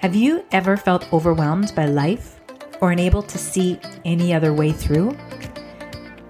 Have 0.00 0.14
you 0.16 0.42
ever 0.50 0.78
felt 0.78 1.12
overwhelmed 1.12 1.74
by 1.76 1.84
life 1.84 2.40
or 2.80 2.90
unable 2.90 3.22
to 3.22 3.36
see 3.36 3.78
any 4.06 4.32
other 4.32 4.54
way 4.54 4.72
through? 4.72 5.14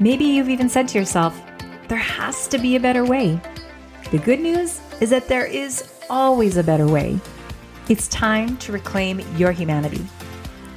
Maybe 0.01 0.25
you've 0.25 0.49
even 0.49 0.69
said 0.69 0.89
to 0.89 0.99
yourself, 0.99 1.41
there 1.87 1.97
has 1.97 2.49
to 2.49 2.59
be 2.59 2.75
a 2.75 2.81
better 2.81 3.05
way. 3.05 3.41
The 4.11 4.19
good 4.19 4.41
news 4.41 4.81
is 5.01 5.11
that 5.11 5.29
there 5.29 5.47
is 5.47 5.89
always 6.11 6.57
a 6.57 6.65
better 6.65 6.89
way. 6.89 7.21
It's 7.89 8.09
time 8.09 8.57
to 8.57 8.73
reclaim 8.73 9.21
your 9.37 9.53
humanity. 9.53 10.05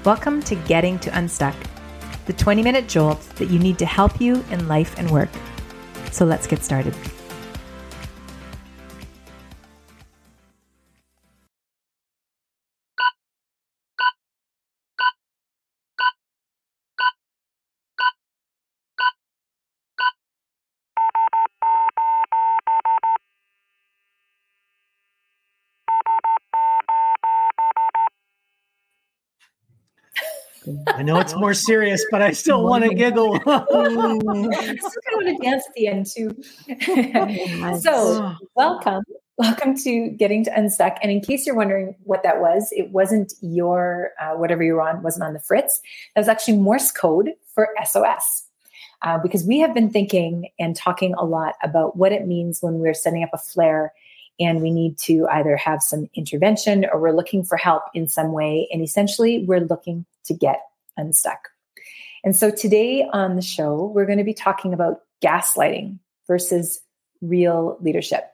Welcome 0.06 0.44
to 0.44 0.54
Getting 0.54 1.00
to 1.00 1.18
Unstuck, 1.18 1.56
the 2.28 2.34
20 2.34 2.62
minute 2.62 2.88
jolt 2.88 3.20
that 3.38 3.50
you 3.50 3.58
need 3.58 3.80
to 3.80 3.88
help 3.88 4.22
you 4.22 4.46
in 4.52 4.68
life 4.68 5.00
and 5.00 5.10
work. 5.10 5.30
So 6.12 6.26
let's 6.26 6.46
get 6.46 6.64
started. 6.64 6.94
I 30.88 31.04
know 31.04 31.20
it's 31.20 31.36
more 31.36 31.54
serious, 31.54 32.06
but 32.10 32.22
I 32.22 32.32
still 32.32 32.64
want 32.64 32.84
to 32.84 32.94
giggle. 32.94 33.36
I 33.36 33.40
still 33.66 33.68
kind 33.68 34.18
of 34.18 34.24
want 34.24 35.28
to 35.28 35.38
dance 35.42 35.66
at 35.68 35.74
the 35.76 35.88
end 35.88 36.06
too. 36.06 37.80
so, 37.80 38.36
welcome. 38.56 39.04
Welcome 39.38 39.76
to 39.80 40.10
Getting 40.12 40.46
to 40.46 40.58
Unstuck. 40.58 40.98
And 41.02 41.12
in 41.12 41.20
case 41.20 41.46
you're 41.46 41.56
wondering 41.56 41.96
what 42.04 42.24
that 42.24 42.40
was, 42.40 42.70
it 42.72 42.92
wasn't 42.92 43.34
your, 43.42 44.12
uh, 44.22 44.34
whatever 44.36 44.64
you 44.64 44.76
were 44.76 44.82
on, 44.82 45.02
wasn't 45.02 45.24
on 45.24 45.34
the 45.34 45.40
fritz. 45.40 45.82
That 46.16 46.22
was 46.22 46.28
actually 46.28 46.58
Morse 46.58 46.92
code 46.92 47.32
for 47.54 47.70
SOS. 47.84 48.46
Uh, 49.02 49.18
because 49.18 49.44
we 49.44 49.60
have 49.60 49.74
been 49.74 49.90
thinking 49.90 50.48
and 50.60 50.78
talking 50.78 51.14
a 51.16 51.26
lot 51.26 51.56
about 51.62 51.98
what 51.98 52.14
it 52.14 52.26
means 52.26 52.62
when 52.62 52.76
we're 52.76 52.94
setting 52.94 53.22
up 53.22 53.32
a 53.34 53.38
flare 53.38 53.92
and 54.40 54.62
we 54.62 54.72
need 54.72 54.98
to 55.00 55.28
either 55.32 55.56
have 55.56 55.82
some 55.82 56.10
intervention 56.16 56.86
or 56.92 57.00
we're 57.00 57.16
looking 57.16 57.44
for 57.44 57.58
help 57.58 57.84
in 57.94 58.08
some 58.08 58.32
way. 58.32 58.68
And 58.72 58.82
essentially, 58.82 59.46
we're 59.46 59.62
looking 59.62 60.06
to 60.26 60.34
get 60.34 60.62
unstuck. 60.98 61.50
And 62.24 62.36
so 62.36 62.50
today 62.50 63.08
on 63.12 63.36
the 63.36 63.42
show, 63.42 63.92
we're 63.94 64.06
going 64.06 64.18
to 64.18 64.24
be 64.24 64.34
talking 64.34 64.74
about 64.74 65.02
gaslighting 65.24 66.00
versus 66.28 66.82
real 67.22 67.78
leadership. 67.82 68.33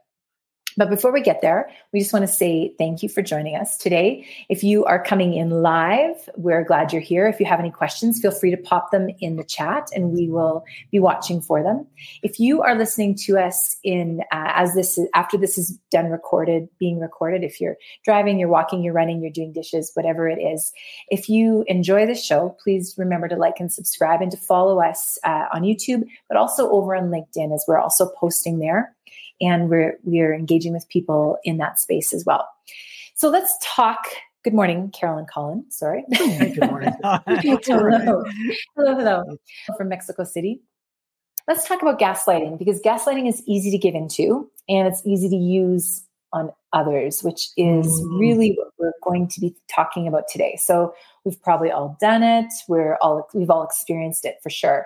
But 0.79 0.89
before 0.89 1.11
we 1.11 1.19
get 1.19 1.41
there, 1.41 1.69
we 1.91 1.99
just 1.99 2.13
want 2.13 2.23
to 2.23 2.31
say 2.31 2.73
thank 2.77 3.03
you 3.03 3.09
for 3.09 3.21
joining 3.21 3.57
us 3.57 3.75
today. 3.75 4.25
If 4.47 4.63
you 4.63 4.85
are 4.85 5.03
coming 5.03 5.33
in 5.33 5.49
live, 5.49 6.29
we're 6.37 6.63
glad 6.63 6.93
you're 6.93 7.01
here. 7.01 7.27
If 7.27 7.37
you 7.37 7.45
have 7.47 7.59
any 7.59 7.69
questions, 7.69 8.21
feel 8.21 8.31
free 8.31 8.49
to 8.49 8.55
pop 8.55 8.89
them 8.89 9.09
in 9.19 9.35
the 9.35 9.43
chat 9.43 9.89
and 9.93 10.13
we 10.13 10.29
will 10.29 10.63
be 10.89 10.97
watching 10.97 11.41
for 11.41 11.61
them. 11.61 11.85
If 12.23 12.39
you 12.39 12.61
are 12.61 12.75
listening 12.75 13.15
to 13.25 13.37
us 13.37 13.75
in 13.83 14.21
uh, 14.31 14.53
as 14.55 14.73
this 14.73 14.97
is 14.97 15.09
after 15.13 15.37
this 15.37 15.57
is 15.57 15.77
done 15.91 16.05
recorded, 16.05 16.69
being 16.79 17.01
recorded, 17.01 17.43
if 17.43 17.59
you're 17.59 17.75
driving, 18.05 18.39
you're 18.39 18.47
walking, 18.47 18.81
you're 18.81 18.93
running, 18.93 19.21
you're 19.21 19.31
doing 19.31 19.51
dishes, 19.51 19.91
whatever 19.95 20.29
it 20.29 20.39
is, 20.39 20.71
if 21.09 21.27
you 21.27 21.65
enjoy 21.67 22.05
the 22.05 22.15
show, 22.15 22.55
please 22.63 22.95
remember 22.97 23.27
to 23.27 23.35
like 23.35 23.59
and 23.59 23.69
subscribe 23.69 24.21
and 24.21 24.31
to 24.31 24.37
follow 24.37 24.79
us 24.79 25.17
uh, 25.25 25.47
on 25.53 25.63
YouTube, 25.63 26.03
but 26.29 26.37
also 26.37 26.69
over 26.69 26.95
on 26.95 27.09
LinkedIn 27.09 27.53
as 27.53 27.65
we're 27.67 27.79
also 27.79 28.09
posting 28.17 28.59
there 28.59 28.95
and 29.41 29.69
we're 29.69 29.97
we're 30.03 30.33
engaging 30.33 30.73
with 30.73 30.87
people 30.89 31.37
in 31.43 31.57
that 31.57 31.79
space 31.79 32.13
as 32.13 32.25
well. 32.25 32.47
So 33.15 33.29
let's 33.29 33.55
talk. 33.61 34.05
Good 34.43 34.53
morning, 34.53 34.91
Carol 34.91 35.17
and 35.17 35.29
Colin. 35.29 35.65
Sorry. 35.69 36.05
Hey, 36.11 36.53
good 36.53 36.69
morning. 36.69 36.93
hello. 37.03 37.19
hello, 38.77 38.95
hello, 38.95 39.23
from 39.77 39.89
Mexico 39.89 40.23
City. 40.23 40.61
Let's 41.47 41.67
talk 41.67 41.81
about 41.81 41.99
gaslighting 41.99 42.57
because 42.57 42.79
gaslighting 42.79 43.27
is 43.27 43.43
easy 43.47 43.71
to 43.71 43.77
give 43.77 43.95
into 43.95 44.49
and 44.69 44.87
it's 44.87 45.01
easy 45.05 45.27
to 45.29 45.35
use 45.35 46.05
on 46.31 46.51
others, 46.73 47.23
which 47.23 47.49
is 47.57 47.87
mm. 47.87 48.19
really 48.19 48.55
what 48.55 48.67
we're 48.77 48.93
going 49.03 49.27
to 49.29 49.41
be 49.41 49.55
talking 49.67 50.07
about 50.07 50.27
today. 50.31 50.57
So 50.61 50.93
we've 51.25 51.41
probably 51.41 51.71
all 51.71 51.97
done 51.99 52.23
it. 52.23 52.53
We're 52.67 52.97
all 53.01 53.27
we've 53.33 53.49
all 53.49 53.63
experienced 53.63 54.25
it 54.25 54.37
for 54.41 54.49
sure. 54.49 54.85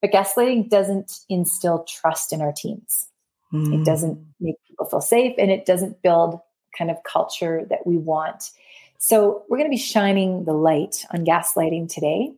But 0.00 0.12
gaslighting 0.12 0.68
doesn't 0.68 1.20
instill 1.28 1.84
trust 1.88 2.32
in 2.32 2.40
our 2.40 2.52
teams. 2.52 3.08
Mm. 3.52 3.80
It 3.80 3.84
doesn't 3.84 4.18
make 4.40 4.56
people 4.66 4.86
feel 4.86 5.00
safe 5.00 5.34
and 5.38 5.50
it 5.50 5.66
doesn't 5.66 6.02
build 6.02 6.40
kind 6.76 6.90
of 6.90 6.98
culture 7.04 7.66
that 7.70 7.86
we 7.86 7.96
want. 7.96 8.50
So 8.98 9.44
we're 9.48 9.58
going 9.58 9.70
to 9.70 9.74
be 9.74 9.80
shining 9.80 10.44
the 10.44 10.52
light 10.52 11.04
on 11.12 11.24
gaslighting 11.24 11.92
today. 11.92 12.32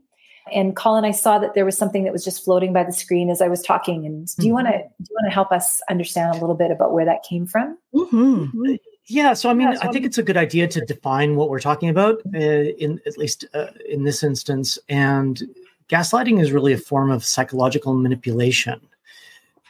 And 0.53 0.75
Colin, 0.75 1.05
I 1.05 1.11
saw 1.11 1.39
that 1.39 1.55
there 1.55 1.65
was 1.65 1.77
something 1.77 2.05
that 2.05 2.13
was 2.13 2.25
just 2.25 2.45
floating 2.45 2.73
by 2.73 2.85
the 2.85 2.93
screen 2.93 3.31
as 3.31 3.43
I 3.43 3.49
was 3.49 3.63
talking. 3.63 4.07
And 4.07 4.27
do 4.37 4.47
you 4.47 4.55
mm-hmm. 4.55 4.65
want 4.65 4.67
to 4.69 4.79
do 4.79 5.07
you 5.11 5.17
want 5.21 5.27
to 5.27 5.35
help 5.35 5.53
us 5.53 5.81
understand 5.91 6.35
a 6.35 6.41
little 6.41 6.55
bit 6.55 6.71
about 6.71 6.93
where 6.93 7.05
that 7.05 7.23
came 7.23 7.47
from? 7.47 7.77
Mm-hmm. 7.95 8.75
Yeah, 9.07 9.33
so 9.33 9.49
I 9.49 9.55
mean, 9.55 9.69
yeah, 9.69 9.79
so 9.79 9.89
I 9.89 9.93
think 9.93 10.05
it's 10.05 10.19
a 10.19 10.23
good 10.23 10.37
idea 10.37 10.69
to 10.69 10.85
define 10.85 11.37
what 11.37 11.49
we're 11.49 11.61
talking 11.61 11.89
about, 11.89 12.21
uh, 12.35 12.39
in 12.39 13.01
at 13.07 13.17
least 13.17 13.47
uh, 13.55 13.69
in 13.89 14.05
this 14.05 14.23
instance. 14.23 14.79
And 14.89 15.43
gaslighting 15.89 16.41
is 16.43 16.53
really 16.53 16.75
a 16.75 16.79
form 16.79 17.11
of 17.11 17.25
psychological 17.25 17.95
manipulation, 17.95 18.81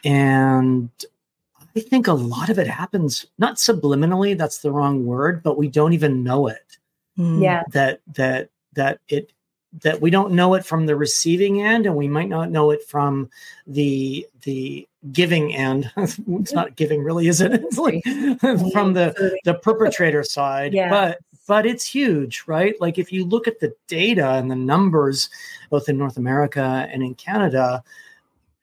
and 0.05 0.91
I 1.79 1.81
think 1.81 2.09
a 2.09 2.13
lot 2.13 2.51
of 2.51 2.59
it 2.59 2.67
happens 2.67 3.25
not 3.39 3.55
subliminally, 3.55 4.37
that's 4.37 4.59
the 4.59 4.73
wrong 4.73 5.07
word, 5.07 5.45
but 5.45 5.57
we 5.57 5.69
don't 5.69 5.93
even 5.93 6.25
know 6.25 6.49
it. 6.49 6.77
Mm. 7.17 7.41
Yeah. 7.41 7.63
That 7.71 8.01
that 8.15 8.51
that 8.75 8.99
it 9.09 9.33
that 9.83 10.01
we 10.01 10.11
don't 10.11 10.33
know 10.33 10.55
it 10.55 10.65
from 10.65 10.87
the 10.87 10.97
receiving 10.97 11.63
end 11.63 11.87
and 11.87 11.95
we 11.95 12.09
might 12.09 12.29
not 12.29 12.51
know 12.51 12.73
it 12.73 12.83
from 12.83 13.31
the 13.67 14.27
the 14.43 14.89
giving 15.13 15.55
end 15.55 15.91
it's 15.97 16.53
not 16.53 16.75
giving 16.75 17.05
really 17.05 17.29
is 17.29 17.41
it 17.41 17.53
it's 17.63 17.79
like 17.79 18.03
from 18.73 18.95
the 18.95 19.39
the 19.45 19.55
perpetrator 19.55 20.25
side 20.25 20.73
yeah. 20.73 20.89
but 20.89 21.19
but 21.47 21.67
it's 21.67 21.85
huge 21.85 22.45
right 22.47 22.81
like 22.81 22.99
if 22.99 23.13
you 23.13 23.25
look 23.25 23.47
at 23.47 23.61
the 23.61 23.73
data 23.87 24.31
and 24.31 24.51
the 24.51 24.57
numbers 24.57 25.29
both 25.71 25.89
in 25.89 25.99
north 25.99 26.17
america 26.17 26.89
and 26.91 27.03
in 27.03 27.15
canada 27.15 27.85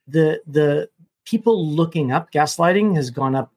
the 0.08 0.40
the 0.46 0.88
people 1.26 1.68
looking 1.68 2.12
up 2.12 2.32
gaslighting 2.32 2.94
has 2.94 3.10
gone 3.10 3.34
up 3.34 3.52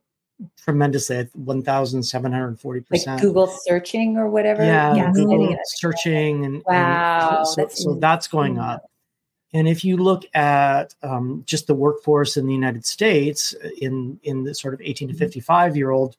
tremendously 0.57 1.17
at 1.17 1.33
1740% 1.33 2.85
like 3.07 3.21
google 3.21 3.47
searching 3.47 4.17
or 4.17 4.29
whatever? 4.29 4.63
Yeah 4.63 4.95
yeah. 4.95 5.11
Google 5.13 5.55
searching. 5.65 6.45
and 6.45 6.63
wow 6.65 7.37
and 7.39 7.47
so, 7.47 7.55
that's, 7.57 7.83
so 7.83 7.93
that's 7.95 8.27
going 8.27 8.57
up. 8.57 8.85
And 9.51 9.67
if 9.67 9.83
you 9.83 9.97
look 9.97 10.25
at 10.35 10.93
um, 11.01 11.41
just 11.45 11.65
the 11.67 11.73
workforce 11.73 12.37
in 12.37 12.45
the 12.45 12.53
united 12.53 12.85
states 12.85 13.55
in 13.81 14.19
in 14.23 14.43
the 14.43 14.53
sort 14.53 14.73
of 14.73 14.81
18 14.81 15.09
to 15.09 15.13
mm-hmm. 15.13 15.19
55 15.19 15.77
year 15.77 15.91
old 15.91 16.17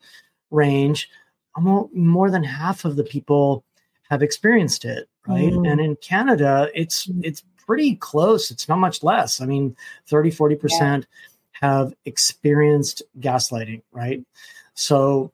range 0.51 1.11
almost 1.57 1.95
more 1.95 2.31
than 2.31 2.45
half 2.45 2.85
of 2.85 2.97
the 2.97 3.05
people 3.05 3.65
have 4.09 4.23
experienced 4.23 4.85
it 4.85 5.09
right? 5.27 5.53
Mm. 5.53 5.71
and 5.71 5.81
in 5.81 5.97
canada 5.97 6.69
it's 6.75 7.07
mm. 7.07 7.21
it's 7.25 7.45
pretty 7.71 7.95
close. 7.95 8.51
It's 8.51 8.69
not 8.69 8.79
much 8.79 9.05
less. 9.05 9.41
I 9.41 9.47
mean 9.47 9.77
30 10.09 10.33
40% 10.33 10.61
yeah 10.73 11.01
have 11.61 11.93
experienced 12.05 13.03
gaslighting, 13.19 13.83
right? 13.93 14.25
So 14.75 15.33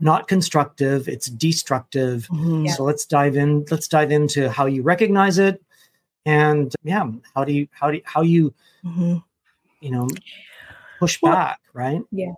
not 0.00 0.28
constructive, 0.28 1.08
it's 1.08 1.26
destructive. 1.26 2.26
Mm-hmm. 2.30 2.68
So 2.68 2.84
let's 2.84 3.06
dive 3.06 3.36
in, 3.36 3.64
let's 3.70 3.88
dive 3.88 4.10
into 4.10 4.50
how 4.50 4.66
you 4.66 4.82
recognize 4.82 5.38
it 5.38 5.62
and 6.26 6.74
yeah, 6.82 7.10
how 7.34 7.44
do 7.44 7.52
you 7.52 7.68
how 7.70 7.90
do 7.90 7.96
you, 7.98 8.02
how 8.04 8.22
you 8.22 8.54
mm-hmm. 8.84 9.16
you 9.80 9.90
know 9.90 10.08
push 10.98 11.20
well, 11.20 11.32
back, 11.32 11.60
right? 11.72 12.00
Yeah. 12.10 12.32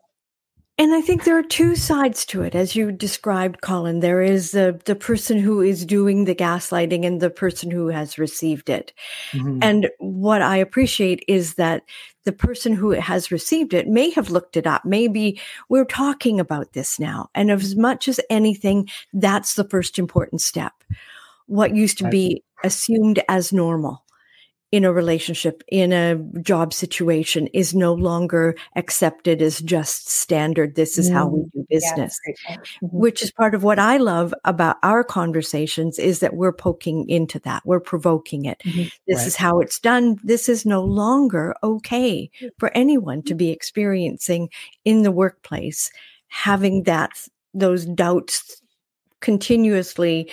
And 0.79 0.95
I 0.95 1.01
think 1.01 1.25
there 1.25 1.39
are 1.39 1.43
two 1.43 1.75
sides 1.75 2.27
to 2.27 2.43
it, 2.43 2.55
as 2.55 2.77
you 2.77 2.93
described, 2.93 3.63
Colin. 3.63 4.01
There 4.01 4.21
is 4.21 4.51
the, 4.51 4.79
the 4.85 4.95
person 4.95 5.39
who 5.39 5.63
is 5.63 5.87
doing 5.87 6.25
the 6.25 6.35
gaslighting 6.35 7.07
and 7.07 7.21
the 7.21 7.31
person 7.31 7.71
who 7.71 7.89
has 7.89 8.19
received 8.19 8.69
it. 8.69 8.93
Mm-hmm. 9.33 9.61
And 9.63 9.91
what 9.99 10.43
I 10.43 10.59
appreciate 10.59 11.25
is 11.29 11.55
that 11.55 11.83
the 12.25 12.33
person 12.33 12.75
who 12.75 12.91
has 12.91 13.31
received 13.31 13.73
it 13.73 13.89
may 13.89 14.11
have 14.11 14.29
looked 14.29 14.57
it 14.57 14.67
up. 14.67 14.85
Maybe 14.85 15.41
we're 15.71 15.87
talking 15.87 16.39
about 16.39 16.75
this 16.75 16.99
now. 16.99 17.31
And 17.35 17.51
as 17.51 17.75
much 17.75 18.07
as 18.07 18.21
anything, 18.29 18.91
that's 19.15 19.55
the 19.55 19.69
first 19.69 19.99
important 19.99 20.43
step. 20.43 20.75
What 21.47 21.75
used 21.75 21.97
to 21.99 22.09
be 22.09 22.43
assumed 22.65 23.23
as 23.29 23.53
normal 23.53 24.03
in 24.77 24.85
a 24.85 24.93
relationship, 24.93 25.63
in 25.69 25.91
a 25.91 26.17
job 26.43 26.71
situation, 26.71 27.47
is 27.55 27.75
no 27.75 27.95
longer 27.95 28.55
accepted 28.77 29.41
as 29.41 29.61
just 29.61 30.11
standard. 30.11 30.75
This 30.75 30.99
is 30.99 31.09
mm. 31.09 31.15
how 31.15 31.29
we 31.29 31.41
mm. 31.41 31.53
do 31.53 31.67
business, 31.71 32.21
yeah, 32.27 32.57
mm-hmm. 32.57 32.87
which 32.87 33.23
is 33.23 33.31
part 33.31 33.55
of 33.55 33.63
what 33.63 33.79
I 33.79 33.97
love 33.97 34.35
about 34.45 34.77
our 34.83 35.03
conversations 35.03 35.99
is 35.99 36.19
that 36.21 36.35
we're 36.35 36.53
poking 36.53 37.09
into 37.09 37.39
that. 37.39 37.63
We're 37.65 37.81
provoking 37.81 38.45
it. 38.45 38.59
Mm-hmm. 38.67 38.89
This 39.09 39.19
right. 39.21 39.27
is 39.27 39.37
how 39.37 39.61
it's 39.61 39.79
done. 39.79 40.19
This 40.23 40.47
is 40.47 40.67
no 40.67 40.85
longer 40.85 41.55
okay 41.63 42.31
for 42.59 42.71
anyone 42.75 43.23
to 43.23 43.35
be 43.35 43.49
experiencing 43.49 44.51
in 44.85 45.05
the 45.05 45.11
workplace, 45.11 45.91
having 46.29 46.83
that, 46.83 47.13
those 47.55 47.87
doubts 47.87 48.61
continuously 49.21 50.31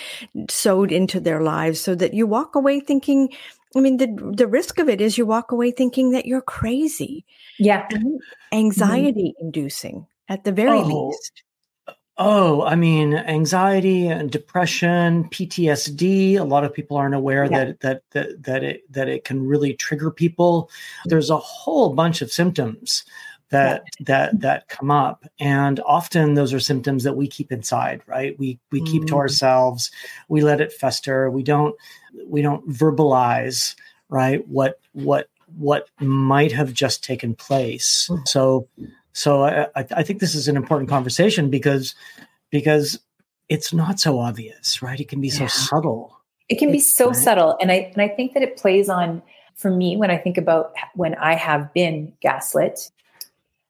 sowed 0.50 0.92
into 0.92 1.19
their 1.19 1.42
lives 1.42 1.80
so 1.80 1.95
that 1.95 2.13
you 2.13 2.28
walk 2.28 2.56
away 2.56 2.81
thinking 2.81 3.30
I 3.75 3.80
mean, 3.80 3.98
the 3.98 4.34
the 4.36 4.48
risk 4.48 4.80
of 4.80 4.90
it 4.90 5.02
is 5.02 5.18
you 5.18 5.25
walk 5.25 5.52
away 5.52 5.72
thinking 5.72 6.12
that 6.12 6.25
you're 6.25 6.42
crazy. 6.42 7.25
Yeah. 7.58 7.88
Anxiety 8.52 9.34
mm-hmm. 9.36 9.46
inducing 9.46 10.08
at 10.30 10.44
the 10.44 10.52
very 10.52 10.80
oh. 10.80 11.08
least. 11.08 11.44
Oh, 12.18 12.62
I 12.62 12.75
mean, 12.75 13.16
anxiety 13.16 14.08
and 14.08 14.30
depression, 14.30 15.24
PTSD. 15.30 16.38
A 16.38 16.44
lot 16.44 16.64
of 16.64 16.72
people 16.72 16.96
aren't 16.96 17.16
aware 17.16 17.46
yeah. 17.46 17.66
that 17.66 17.80
that 17.80 18.02
that 18.12 18.44
that 18.44 18.64
it 18.64 18.81
that 18.92 19.10
it 19.10 19.24
can 19.24 19.48
really 19.48 19.74
trigger 19.74 20.12
people. 20.12 20.69
There's 21.06 21.31
a 21.31 21.38
whole 21.38 21.94
bunch 21.94 22.22
of 22.22 22.31
symptoms 22.31 23.04
that 23.54 23.86
that 24.02 24.40
that 24.42 24.68
come 24.68 24.92
up, 24.92 25.26
and 25.40 25.80
often 25.86 26.34
those 26.34 26.54
are 26.54 26.60
symptoms 26.60 27.04
that 27.04 27.16
we 27.16 27.28
keep 27.28 27.52
inside. 27.52 28.02
Right? 28.06 28.38
We 28.38 28.60
we 28.72 28.82
mm. 28.82 28.86
keep 28.88 29.06
to 29.08 29.14
mm. 29.14 29.18
ourselves. 29.18 29.92
We 30.28 30.42
let 30.42 30.62
it 30.62 30.74
fester. 30.74 31.30
We 31.30 31.44
don't 31.44 31.76
we 32.28 32.42
don't 32.42 32.68
verbalize. 32.70 33.76
Right? 34.10 34.48
What 34.48 34.80
what 34.92 35.30
what 35.58 35.88
might 36.00 36.52
have 36.52 36.74
just 36.74 37.04
taken 37.04 37.36
place. 37.36 38.10
Mm. 38.12 38.28
So 38.28 38.68
so 39.14 39.44
I, 39.44 39.68
I 39.76 40.04
think 40.04 40.20
this 40.20 40.36
is 40.36 40.48
an 40.48 40.58
important 40.58 40.90
conversation 40.90 41.50
because 41.50 41.96
because 42.50 43.00
it's 43.50 43.74
not 43.74 44.00
so 44.00 44.20
obvious, 44.20 44.82
right? 44.82 45.00
It 45.00 45.08
can 45.08 45.22
be 45.22 45.28
yeah. 45.28 45.48
so 45.48 45.48
subtle. 45.48 46.20
It 46.50 46.58
can 46.58 46.72
be 46.72 46.80
so 46.80 47.08
right? 47.08 47.16
subtle, 47.16 47.58
and 47.62 47.72
I 47.72 47.92
and 47.94 48.02
I 48.02 48.08
think 48.08 48.34
that 48.34 48.44
it 48.44 48.58
plays 48.58 48.90
on 48.90 49.22
for 49.56 49.70
me 49.70 49.96
when 49.98 50.10
I 50.10 50.18
think 50.18 50.38
about 50.38 50.74
when 50.96 51.16
I 51.16 51.36
have 51.36 51.74
been 51.74 52.14
gaslit. 52.22 52.92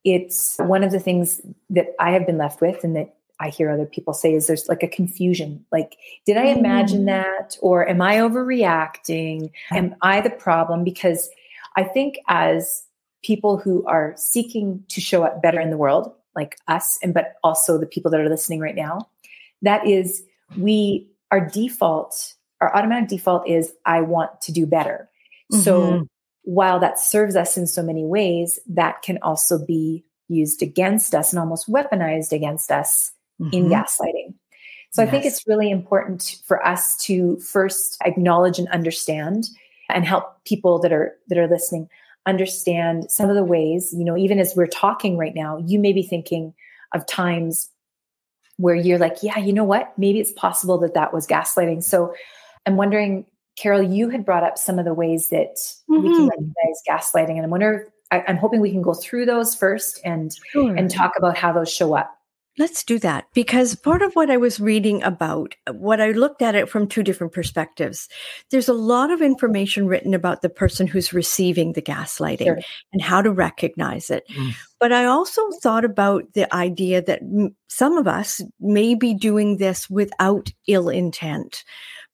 It's 0.04 0.58
one 0.58 0.84
of 0.84 0.92
the 0.92 1.00
things 1.00 1.42
that 1.70 1.88
I 2.00 2.12
have 2.12 2.26
been 2.26 2.38
left 2.38 2.62
with, 2.62 2.84
and 2.84 2.96
that 2.96 3.16
I 3.40 3.50
hear 3.50 3.70
other 3.70 3.86
people 3.86 4.14
say 4.14 4.34
is 4.34 4.48
there's 4.48 4.70
like 4.70 4.84
a 4.84 4.88
confusion. 4.88 5.66
Like, 5.72 5.98
did 6.26 6.38
I 6.38 6.46
imagine 6.46 7.04
mm. 7.04 7.06
that, 7.08 7.58
or 7.62 7.88
am 7.88 8.02
I 8.02 8.16
overreacting? 8.18 9.52
Am 9.72 9.96
I 10.02 10.22
the 10.22 10.30
problem? 10.30 10.84
Because 10.84 11.30
I 11.76 11.84
think 11.84 12.20
as 12.28 12.84
people 13.24 13.58
who 13.58 13.86
are 13.86 14.14
seeking 14.18 14.84
to 14.90 15.02
show 15.02 15.24
up 15.24 15.42
better 15.42 15.60
in 15.60 15.70
the 15.72 15.78
world, 15.78 16.14
like 16.36 16.58
us, 16.68 17.00
and 17.02 17.14
but 17.14 17.36
also 17.44 17.78
the 17.78 17.86
people 17.86 18.12
that 18.12 18.20
are 18.20 18.30
listening 18.30 18.60
right 18.60 18.76
now. 18.76 19.10
That 19.62 19.88
is, 19.88 20.24
we 20.58 21.08
our 21.32 21.48
default, 21.50 22.36
our 22.62 22.76
automatic 22.76 23.10
default 23.10 23.48
is 23.48 23.74
I 23.86 24.02
want 24.02 24.42
to 24.42 24.52
do 24.52 24.66
better. 24.66 25.10
Mm-hmm. 25.52 25.62
So 25.62 26.08
while 26.44 26.80
that 26.80 27.00
serves 27.00 27.36
us 27.36 27.58
in 27.58 27.68
so 27.68 27.82
many 27.82 28.06
ways, 28.06 28.60
that 28.68 29.02
can 29.02 29.18
also 29.22 29.64
be 29.66 30.04
used 30.28 30.62
against 30.62 31.16
us 31.16 31.32
and 31.32 31.40
almost 31.40 31.70
weaponized 31.70 32.32
against 32.32 32.72
us 32.72 33.12
mm-hmm. 33.42 33.54
in 33.54 33.70
gaslighting. 33.70 34.34
So 34.92 35.02
yes. 35.02 35.08
I 35.08 35.12
think 35.12 35.26
it's 35.26 35.48
really 35.48 35.72
important 35.72 36.36
for 36.46 36.66
us 36.66 36.98
to 36.98 37.40
first 37.40 37.98
acknowledge 38.06 38.60
and 38.60 38.68
understand 38.70 39.46
and 39.90 40.06
help 40.06 40.44
people 40.46 40.80
that 40.80 40.94
are 40.94 41.16
that 41.28 41.38
are 41.38 41.48
listening 41.48 41.90
understand 42.26 43.12
some 43.12 43.30
of 43.30 43.36
the 43.36 43.44
ways, 43.44 43.94
you 43.98 44.06
know, 44.06 44.18
even 44.18 44.40
as 44.40 44.54
we're 44.56 44.68
talking 44.68 45.18
right 45.18 45.36
now, 45.36 45.58
you 45.66 45.80
may 45.80 45.92
be 45.92 46.04
thinking 46.04 46.54
of 46.94 47.06
times 47.06 47.70
where 48.58 48.76
you're 48.76 49.00
like, 49.00 49.18
yeah, 49.22 49.38
you 49.38 49.52
know 49.52 49.64
what? 49.64 49.94
Maybe 49.98 50.20
it's 50.20 50.32
possible 50.32 50.78
that 50.80 50.94
that 50.94 51.14
was 51.14 51.28
gaslighting. 51.28 51.84
So 51.84 52.14
I'm 52.66 52.78
wondering, 52.78 53.26
Carol, 53.56 53.84
you 53.84 54.10
had 54.10 54.26
brought 54.26 54.44
up 54.44 54.58
some 54.58 54.80
of 54.80 54.86
the 54.86 54.94
ways 54.94 55.30
that 55.30 55.56
mm-hmm. 55.90 56.02
we 56.02 56.10
can 56.10 56.22
mm-hmm. 56.22 56.30
recognize 56.30 56.82
gaslighting. 56.90 57.36
And 57.36 57.44
I'm 57.44 57.50
wondering, 57.50 57.86
I, 58.12 58.24
am 58.28 58.38
hoping 58.38 58.62
we 58.62 58.72
can 58.72 58.82
go 58.82 58.94
through 58.94 59.26
those 59.26 59.56
first 59.56 60.00
and 60.04 60.36
sure. 60.52 60.76
and 60.76 60.90
talk 60.90 61.14
about 61.18 61.38
how 61.38 61.52
those 61.54 61.72
show 61.72 61.96
up. 61.96 62.16
Let's 62.60 62.84
do 62.84 63.00
that 63.00 63.26
because 63.34 63.74
part 63.74 64.04
of 64.04 64.14
what 64.14 64.30
I 64.30 64.38
was 64.38 64.60
reading 64.60 65.02
about, 65.02 65.56
what 65.72 66.00
I 66.00 66.12
looked 66.12 66.44
at 66.44 66.54
it 66.54 66.70
from 66.70 66.88
two 66.88 67.02
different 67.02 67.34
perspectives. 67.34 68.08
There's 68.52 68.70
a 68.70 68.74
lot 68.74 69.10
of 69.10 69.24
information 69.24 69.88
written 69.88 70.14
about 70.14 70.44
the 70.44 70.50
person 70.50 70.86
who's 70.86 71.14
receiving 71.14 71.74
the 71.74 71.82
gaslighting 71.82 72.46
sure. 72.46 72.60
and 72.92 73.02
how 73.02 73.24
to 73.24 73.32
recognize 73.32 74.12
it. 74.12 74.24
Mm. 74.30 74.54
But 74.80 74.92
I 74.92 75.06
also 75.06 75.42
thought 75.64 75.84
about 75.84 76.34
the 76.34 76.54
idea 76.54 77.02
that 77.02 77.22
some 77.70 77.98
of 77.98 78.08
us 78.08 78.40
may 78.60 78.94
be 78.94 79.16
doing 79.16 79.58
this 79.58 79.90
without 79.90 80.52
ill 80.68 80.90
intent 80.90 81.64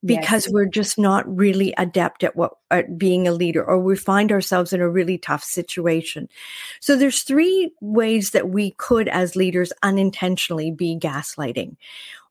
because 0.03 0.45
yes. 0.45 0.53
we're 0.53 0.65
just 0.65 0.97
not 0.97 1.27
really 1.27 1.73
adept 1.77 2.23
at 2.23 2.35
what 2.35 2.53
at 2.71 2.97
being 2.97 3.27
a 3.27 3.31
leader 3.31 3.63
or 3.63 3.77
we 3.79 3.95
find 3.95 4.31
ourselves 4.31 4.71
in 4.71 4.81
a 4.81 4.89
really 4.89 5.17
tough 5.17 5.43
situation 5.43 6.27
so 6.79 6.95
there's 6.95 7.23
three 7.23 7.71
ways 7.81 8.31
that 8.31 8.49
we 8.49 8.71
could 8.71 9.09
as 9.09 9.35
leaders 9.35 9.73
unintentionally 9.83 10.71
be 10.71 10.97
gaslighting 10.97 11.75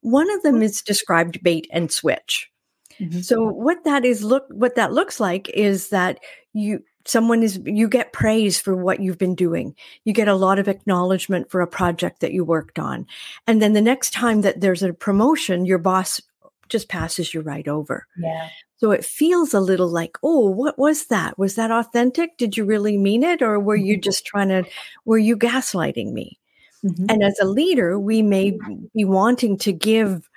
one 0.01 0.31
of 0.31 0.43
them 0.43 0.57
mm-hmm. 0.57 0.63
is 0.65 0.83
described 0.83 1.43
bait 1.43 1.67
and 1.71 1.93
switch 1.93 2.51
mm-hmm. 2.99 3.21
so 3.21 3.43
what 3.43 3.85
that 3.85 4.05
is 4.05 4.23
look 4.23 4.47
what 4.51 4.75
that 4.75 4.93
looks 4.93 5.21
like 5.21 5.49
is 5.51 5.89
that 5.91 6.19
you 6.55 6.83
someone 7.05 7.43
is 7.43 7.61
you 7.65 7.89
get 7.89 8.13
praise 8.13 8.59
for 8.59 8.77
what 8.77 9.01
you've 9.01 9.19
been 9.19 9.35
doing 9.35 9.75
you 10.05 10.13
get 10.15 10.29
a 10.29 10.35
lot 10.35 10.59
of 10.59 10.69
acknowledgement 10.69 11.51
for 11.51 11.61
a 11.61 11.67
project 11.67 12.21
that 12.21 12.33
you 12.33 12.45
worked 12.45 12.79
on 12.79 13.07
and 13.47 13.61
then 13.61 13.75
the 13.75 13.83
next 13.83 14.13
time 14.13 14.41
that 14.41 14.61
there's 14.61 14.83
a 14.83 14.93
promotion 14.93 15.67
your 15.67 15.79
boss 15.79 16.21
just 16.69 16.89
passes 16.89 17.33
you 17.35 17.41
right 17.41 17.67
over. 17.67 18.07
Yeah. 18.17 18.49
So 18.77 18.91
it 18.93 19.05
feels 19.05 19.55
a 19.55 19.61
little 19.61 19.89
like, 19.89 20.17
oh, 20.23 20.51
what 20.51 20.79
was 20.79 21.07
that? 21.07 21.39
Was 21.39 21.57
that 21.57 21.71
authentic? 21.71 22.37
Did 22.37 22.57
you 22.57 22.65
really 22.65 22.97
mean 22.97 23.23
it? 23.23 23.43
Or 23.43 23.59
were 23.59 23.77
you 23.77 23.95
mm-hmm. 23.95 24.03
just 24.03 24.25
trying 24.25 24.49
to, 24.49 24.65
were 25.05 25.19
you 25.19 25.37
gaslighting 25.37 26.13
me? 26.13 26.39
Mm-hmm. 26.85 27.07
And 27.09 27.23
as 27.25 27.39
a 27.41 27.45
leader, 27.45 27.99
we 27.99 28.23
may 28.23 28.57
be 28.95 29.05
wanting 29.05 29.59
to 29.59 29.73
give 29.73 30.29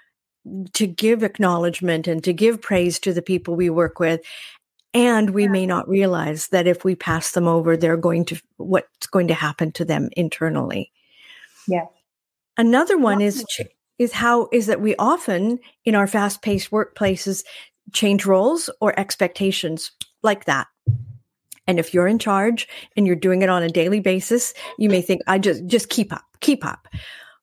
to 0.73 0.87
give 0.87 1.23
acknowledgement 1.23 2.07
and 2.07 2.23
to 2.23 2.33
give 2.33 2.61
praise 2.61 2.99
to 2.99 3.13
the 3.13 3.21
people 3.21 3.55
we 3.55 3.69
work 3.69 3.99
with 3.99 4.21
and 4.93 5.29
we 5.29 5.47
may 5.47 5.65
not 5.65 5.87
realize 5.87 6.47
that 6.47 6.67
if 6.67 6.83
we 6.83 6.95
pass 6.95 7.31
them 7.33 7.47
over 7.47 7.77
they're 7.77 7.95
going 7.95 8.25
to 8.25 8.41
what's 8.57 9.07
going 9.07 9.27
to 9.27 9.33
happen 9.33 9.71
to 9.71 9.85
them 9.85 10.09
internally 10.17 10.91
yeah 11.67 11.85
another 12.57 12.97
one 12.97 13.21
is 13.21 13.45
is 14.01 14.11
how 14.11 14.49
is 14.51 14.65
that 14.65 14.81
we 14.81 14.95
often 14.97 15.59
in 15.85 15.95
our 15.95 16.07
fast-paced 16.07 16.71
workplaces 16.71 17.43
change 17.93 18.25
roles 18.25 18.69
or 18.81 18.99
expectations 18.99 19.91
like 20.23 20.45
that. 20.45 20.67
And 21.67 21.79
if 21.79 21.93
you're 21.93 22.07
in 22.07 22.19
charge 22.19 22.67
and 22.97 23.05
you're 23.05 23.15
doing 23.15 23.43
it 23.43 23.49
on 23.49 23.63
a 23.63 23.69
daily 23.69 23.99
basis, 23.99 24.53
you 24.77 24.89
may 24.89 25.01
think, 25.01 25.21
I 25.27 25.37
just 25.37 25.65
just 25.67 25.89
keep 25.89 26.11
up, 26.11 26.25
keep 26.39 26.65
up. 26.65 26.87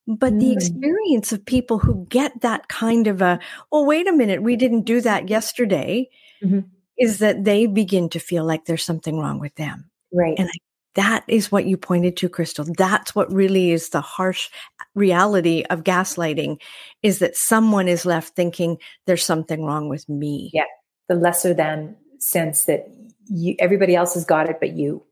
But 0.06 0.32
mm. 0.32 0.40
the 0.40 0.52
experience 0.52 1.32
of 1.32 1.44
people 1.44 1.78
who 1.78 2.06
get 2.08 2.40
that 2.40 2.68
kind 2.68 3.06
of 3.06 3.22
a, 3.22 3.38
oh, 3.70 3.84
wait 3.84 4.08
a 4.08 4.12
minute, 4.12 4.42
we 4.42 4.56
didn't 4.56 4.82
do 4.82 5.00
that 5.02 5.28
yesterday, 5.28 6.08
mm-hmm. 6.42 6.60
is 6.98 7.18
that 7.18 7.44
they 7.44 7.66
begin 7.66 8.08
to 8.10 8.18
feel 8.18 8.44
like 8.44 8.64
there's 8.64 8.84
something 8.84 9.18
wrong 9.18 9.38
with 9.38 9.54
them. 9.54 9.90
Right. 10.12 10.34
And 10.38 10.48
I 10.48 10.58
that 10.98 11.22
is 11.28 11.52
what 11.52 11.64
you 11.64 11.76
pointed 11.76 12.16
to, 12.16 12.28
Christal. 12.28 12.76
That's 12.76 13.14
what 13.14 13.32
really 13.32 13.70
is 13.70 13.90
the 13.90 14.00
harsh 14.00 14.50
reality 14.96 15.62
of 15.70 15.84
gaslighting 15.84 16.60
is 17.04 17.20
that 17.20 17.36
someone 17.36 17.86
is 17.86 18.04
left 18.04 18.34
thinking 18.34 18.78
there's 19.06 19.24
something 19.24 19.64
wrong 19.64 19.88
with 19.88 20.08
me. 20.08 20.50
Yeah. 20.52 20.64
The 21.08 21.14
lesser 21.14 21.54
than 21.54 21.94
sense 22.18 22.64
that 22.64 22.88
you, 23.28 23.54
everybody 23.60 23.94
else 23.94 24.14
has 24.14 24.24
got 24.24 24.50
it, 24.50 24.56
but 24.58 24.72
you. 24.72 25.04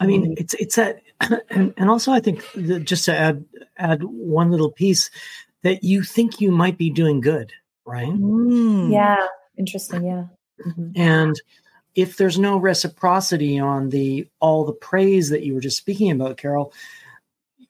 I 0.00 0.06
mean, 0.06 0.22
mm-hmm. 0.22 0.32
it's, 0.38 0.54
it's 0.54 0.76
that, 0.76 1.02
and, 1.50 1.74
and 1.76 1.90
also 1.90 2.10
I 2.10 2.20
think 2.20 2.42
just 2.84 3.04
to 3.04 3.14
add, 3.14 3.44
add 3.76 4.02
one 4.02 4.50
little 4.50 4.70
piece 4.70 5.10
that 5.64 5.84
you 5.84 6.02
think 6.02 6.40
you 6.40 6.50
might 6.50 6.78
be 6.78 6.88
doing 6.88 7.20
good, 7.20 7.52
right? 7.84 8.08
Mm. 8.08 8.90
Yeah. 8.90 9.26
Interesting. 9.58 10.06
Yeah. 10.06 10.24
Mm-hmm. 10.66 10.92
And, 10.96 11.42
if 11.94 12.16
there's 12.16 12.38
no 12.38 12.56
reciprocity 12.56 13.58
on 13.58 13.90
the 13.90 14.26
all 14.40 14.64
the 14.64 14.72
praise 14.72 15.28
that 15.28 15.42
you 15.42 15.54
were 15.54 15.60
just 15.60 15.76
speaking 15.76 16.10
about 16.10 16.36
carol 16.36 16.72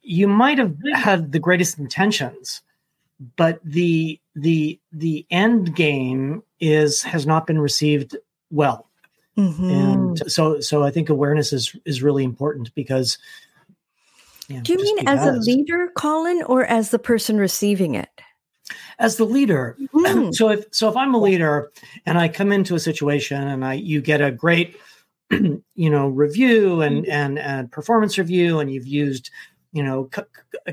you 0.02 0.26
might 0.26 0.58
have 0.58 0.74
had 0.94 1.32
the 1.32 1.38
greatest 1.38 1.78
intentions 1.78 2.62
but 3.36 3.60
the 3.64 4.20
the 4.34 4.78
the 4.92 5.26
end 5.30 5.74
game 5.74 6.42
is 6.60 7.02
has 7.02 7.26
not 7.26 7.46
been 7.46 7.58
received 7.58 8.16
well 8.50 8.88
mm-hmm. 9.36 9.70
and 9.70 10.18
so 10.30 10.60
so 10.60 10.82
i 10.82 10.90
think 10.90 11.08
awareness 11.08 11.52
is 11.52 11.76
is 11.84 12.02
really 12.02 12.24
important 12.24 12.74
because 12.74 13.18
do 14.48 14.72
you 14.72 14.82
mean 14.82 14.96
because. 14.98 15.20
as 15.20 15.26
a 15.26 15.38
leader 15.50 15.88
colin 15.96 16.42
or 16.46 16.64
as 16.64 16.90
the 16.90 16.98
person 16.98 17.36
receiving 17.36 17.94
it 17.94 18.08
as 19.02 19.16
the 19.16 19.26
leader. 19.26 19.76
Mm. 19.92 20.32
so 20.34 20.48
if 20.48 20.64
so 20.70 20.88
if 20.88 20.96
I'm 20.96 21.12
a 21.12 21.18
leader 21.18 21.70
and 22.06 22.16
I 22.16 22.28
come 22.28 22.52
into 22.52 22.74
a 22.74 22.80
situation 22.80 23.46
and 23.46 23.64
I 23.64 23.74
you 23.74 24.00
get 24.00 24.22
a 24.22 24.30
great 24.30 24.76
you 25.30 25.60
know 25.90 26.08
review 26.08 26.80
and 26.80 27.04
mm. 27.04 27.10
and 27.10 27.38
and 27.38 27.70
performance 27.70 28.16
review 28.16 28.60
and 28.60 28.72
you've 28.72 28.86
used 28.86 29.30
you 29.72 29.82
know 29.82 30.04
co- 30.04 30.24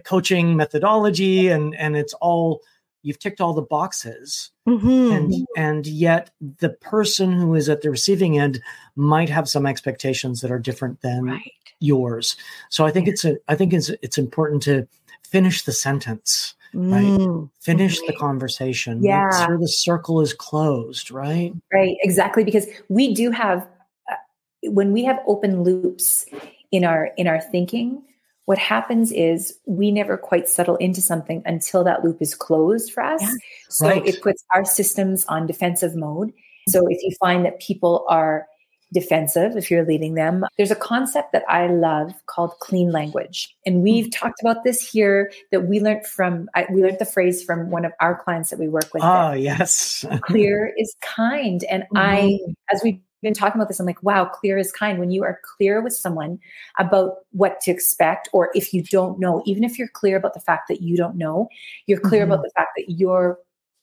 coaching 0.05 0.55
methodology 0.55 1.47
and 1.49 1.75
and 1.75 1.97
it's 1.97 2.13
all 2.15 2.61
you've 3.01 3.19
ticked 3.19 3.41
all 3.41 3.53
the 3.53 3.61
boxes 3.61 4.51
mm-hmm. 4.67 5.11
and 5.11 5.47
and 5.57 5.87
yet 5.87 6.29
the 6.59 6.69
person 6.69 7.33
who 7.33 7.55
is 7.55 7.67
at 7.67 7.81
the 7.81 7.89
receiving 7.89 8.37
end 8.37 8.61
might 8.95 9.29
have 9.29 9.49
some 9.49 9.65
expectations 9.65 10.41
that 10.41 10.51
are 10.51 10.59
different 10.59 11.01
than 11.01 11.23
right. 11.23 11.53
yours 11.79 12.35
so 12.69 12.85
i 12.85 12.91
think 12.91 13.07
yeah. 13.07 13.13
it's 13.13 13.25
a 13.25 13.37
i 13.47 13.55
think 13.55 13.73
it's 13.73 13.89
it's 14.01 14.17
important 14.17 14.61
to 14.61 14.85
finish 15.23 15.63
the 15.63 15.71
sentence 15.71 16.55
right 16.73 17.03
mm. 17.03 17.49
finish 17.59 17.99
the 18.01 18.13
conversation 18.13 19.03
yeah 19.03 19.25
make 19.25 19.47
sure 19.47 19.57
the 19.57 19.67
circle 19.67 20.21
is 20.21 20.33
closed 20.33 21.11
right 21.11 21.53
right 21.73 21.97
exactly 22.01 22.43
because 22.43 22.67
we 22.89 23.13
do 23.13 23.31
have 23.31 23.67
uh, 24.11 24.15
when 24.63 24.91
we 24.91 25.03
have 25.03 25.19
open 25.27 25.63
loops 25.63 26.25
in 26.71 26.85
our 26.85 27.11
in 27.17 27.27
our 27.27 27.41
thinking 27.41 28.01
what 28.49 28.57
happens 28.57 29.11
is 29.11 29.59
we 29.67 29.91
never 29.91 30.17
quite 30.17 30.49
settle 30.49 30.75
into 30.77 31.01
something 31.01 31.43
until 31.45 31.83
that 31.83 32.03
loop 32.03 32.19
is 32.19 32.33
closed 32.33 32.91
for 32.91 33.03
us. 33.03 33.21
Yeah, 33.21 33.33
so 33.69 33.87
right. 33.87 34.03
it 34.07 34.23
puts 34.23 34.43
our 34.55 34.65
systems 34.65 35.23
on 35.25 35.45
defensive 35.45 35.95
mode. 35.95 36.33
So 36.67 36.87
if 36.87 36.97
you 37.03 37.15
find 37.19 37.45
that 37.45 37.59
people 37.59 38.07
are 38.09 38.47
defensive, 38.93 39.55
if 39.55 39.69
you're 39.69 39.85
leading 39.85 40.15
them, 40.15 40.45
there's 40.57 40.71
a 40.71 40.75
concept 40.75 41.31
that 41.33 41.43
I 41.47 41.67
love 41.67 42.13
called 42.25 42.53
clean 42.59 42.91
language. 42.91 43.55
And 43.65 43.81
we've 43.81 44.05
mm-hmm. 44.05 44.25
talked 44.25 44.41
about 44.41 44.63
this 44.63 44.87
here 44.87 45.31
that 45.51 45.67
we 45.67 45.79
learned 45.79 46.05
from, 46.05 46.49
I, 46.55 46.65
we 46.71 46.81
learned 46.81 46.99
the 46.99 47.05
phrase 47.05 47.43
from 47.43 47.69
one 47.69 47.85
of 47.85 47.91
our 47.99 48.21
clients 48.21 48.49
that 48.49 48.59
we 48.59 48.67
work 48.67 48.93
with. 48.93 49.03
Oh, 49.03 49.33
yes. 49.33 50.05
clear 50.21 50.73
is 50.77 50.95
kind. 51.01 51.63
And 51.65 51.83
mm-hmm. 51.83 51.97
I, 51.97 52.39
as 52.71 52.81
we've 52.83 52.99
been 53.21 53.33
talking 53.33 53.59
about 53.59 53.67
this. 53.67 53.79
I'm 53.79 53.85
like, 53.85 54.01
wow, 54.01 54.25
clear 54.25 54.57
is 54.57 54.71
kind. 54.71 54.99
When 54.99 55.11
you 55.11 55.23
are 55.23 55.39
clear 55.57 55.81
with 55.81 55.93
someone 55.93 56.39
about 56.77 57.15
what 57.31 57.59
to 57.61 57.71
expect, 57.71 58.29
or 58.33 58.49
if 58.53 58.73
you 58.73 58.83
don't 58.83 59.19
know, 59.19 59.43
even 59.45 59.63
if 59.63 59.77
you're 59.77 59.89
clear 59.89 60.17
about 60.17 60.33
the 60.33 60.39
fact 60.39 60.67
that 60.69 60.81
you 60.81 60.95
don't 60.95 61.15
know, 61.15 61.49
you're 61.85 61.99
clear 61.99 62.23
mm-hmm. 62.23 62.31
about 62.31 62.43
the 62.43 62.51
fact 62.55 62.71
that 62.77 62.89
you're 62.89 63.37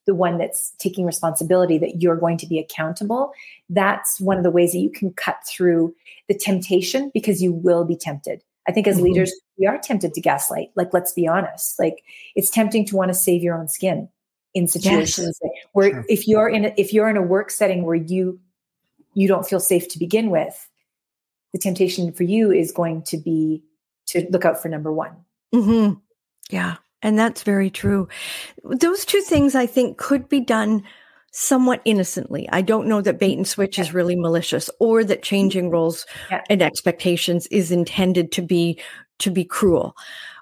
the 0.07 0.15
one 0.15 0.39
that's 0.39 0.71
taking 0.79 1.05
responsibility, 1.05 1.79
that 1.79 2.01
you're 2.01 2.17
going 2.17 2.39
to 2.39 2.47
be 2.47 2.59
accountable. 2.59 3.33
That's 3.69 4.21
one 4.21 4.39
of 4.39 4.45
the 4.45 4.51
ways 4.51 4.73
that 4.73 4.79
you 4.79 4.91
can 4.91 5.13
cut 5.13 5.39
through 5.47 5.95
the 6.29 6.35
temptation 6.35 7.11
because 7.13 7.43
you 7.43 7.53
will 7.53 7.85
be 7.85 7.97
tempted. 7.97 8.43
I 8.69 8.73
think 8.73 8.87
as 8.87 8.97
mm-hmm. 8.97 9.05
leaders, 9.05 9.33
we 9.59 9.67
are 9.67 9.79
tempted 9.79 10.15
to 10.15 10.21
gaslight. 10.21 10.71
Like, 10.75 10.93
let's 10.93 11.13
be 11.13 11.27
honest. 11.29 11.79
Like, 11.79 12.03
it's 12.35 12.51
tempting 12.51 12.85
to 12.87 12.97
want 12.97 13.11
to 13.11 13.15
save 13.15 13.43
your 13.43 13.57
own 13.57 13.69
skin 13.69 14.09
in 14.55 14.67
situations 14.67 15.39
yes. 15.43 15.53
where 15.73 15.91
sure. 15.91 16.05
if 16.09 16.27
you're 16.27 16.49
in 16.49 16.65
a, 16.67 16.75
if 16.77 16.93
you're 16.93 17.09
in 17.09 17.17
a 17.17 17.23
work 17.23 17.51
setting 17.51 17.85
where 17.85 17.95
you 17.95 18.41
you 19.15 19.29
don't 19.29 19.47
feel 19.47 19.61
safe 19.61 19.89
to 19.89 19.99
begin 19.99 20.31
with, 20.31 20.69
the 21.53 21.59
temptation 21.59 22.13
for 22.13 22.25
you 22.25 22.51
is 22.53 22.71
going 22.73 23.03
to 23.03 23.17
be 23.17 23.63
to 24.07 24.27
look 24.31 24.45
out 24.45 24.61
for 24.61 24.69
number 24.69 24.93
one. 24.93 25.13
Mm-hmm. 25.55 25.95
Yeah. 26.51 26.77
And 27.03 27.19
that's 27.19 27.43
very 27.43 27.71
true. 27.71 28.09
Those 28.65 29.05
two 29.05 29.21
things 29.21 29.55
I 29.55 29.67
think 29.67 29.99
could 29.99 30.29
be 30.29 30.41
done 30.41 30.83
somewhat 31.31 31.83
innocently. 31.85 32.49
I 32.51 32.63
don't 32.63 32.89
know 32.89 33.03
that 33.03 33.19
bait 33.19 33.37
and 33.37 33.47
switch 33.47 33.77
yeah. 33.77 33.85
is 33.85 33.93
really 33.93 34.17
malicious 34.17 34.71
or 34.81 35.05
that 35.05 35.23
changing 35.23 35.71
roles 35.71 36.07
yeah. 36.31 36.43
and 36.49 36.63
expectations 36.63 37.47
is 37.49 37.71
intended 37.71 38.33
to 38.33 38.43
be 38.43 38.81
to 39.19 39.31
be 39.31 39.45
cruel. 39.45 39.95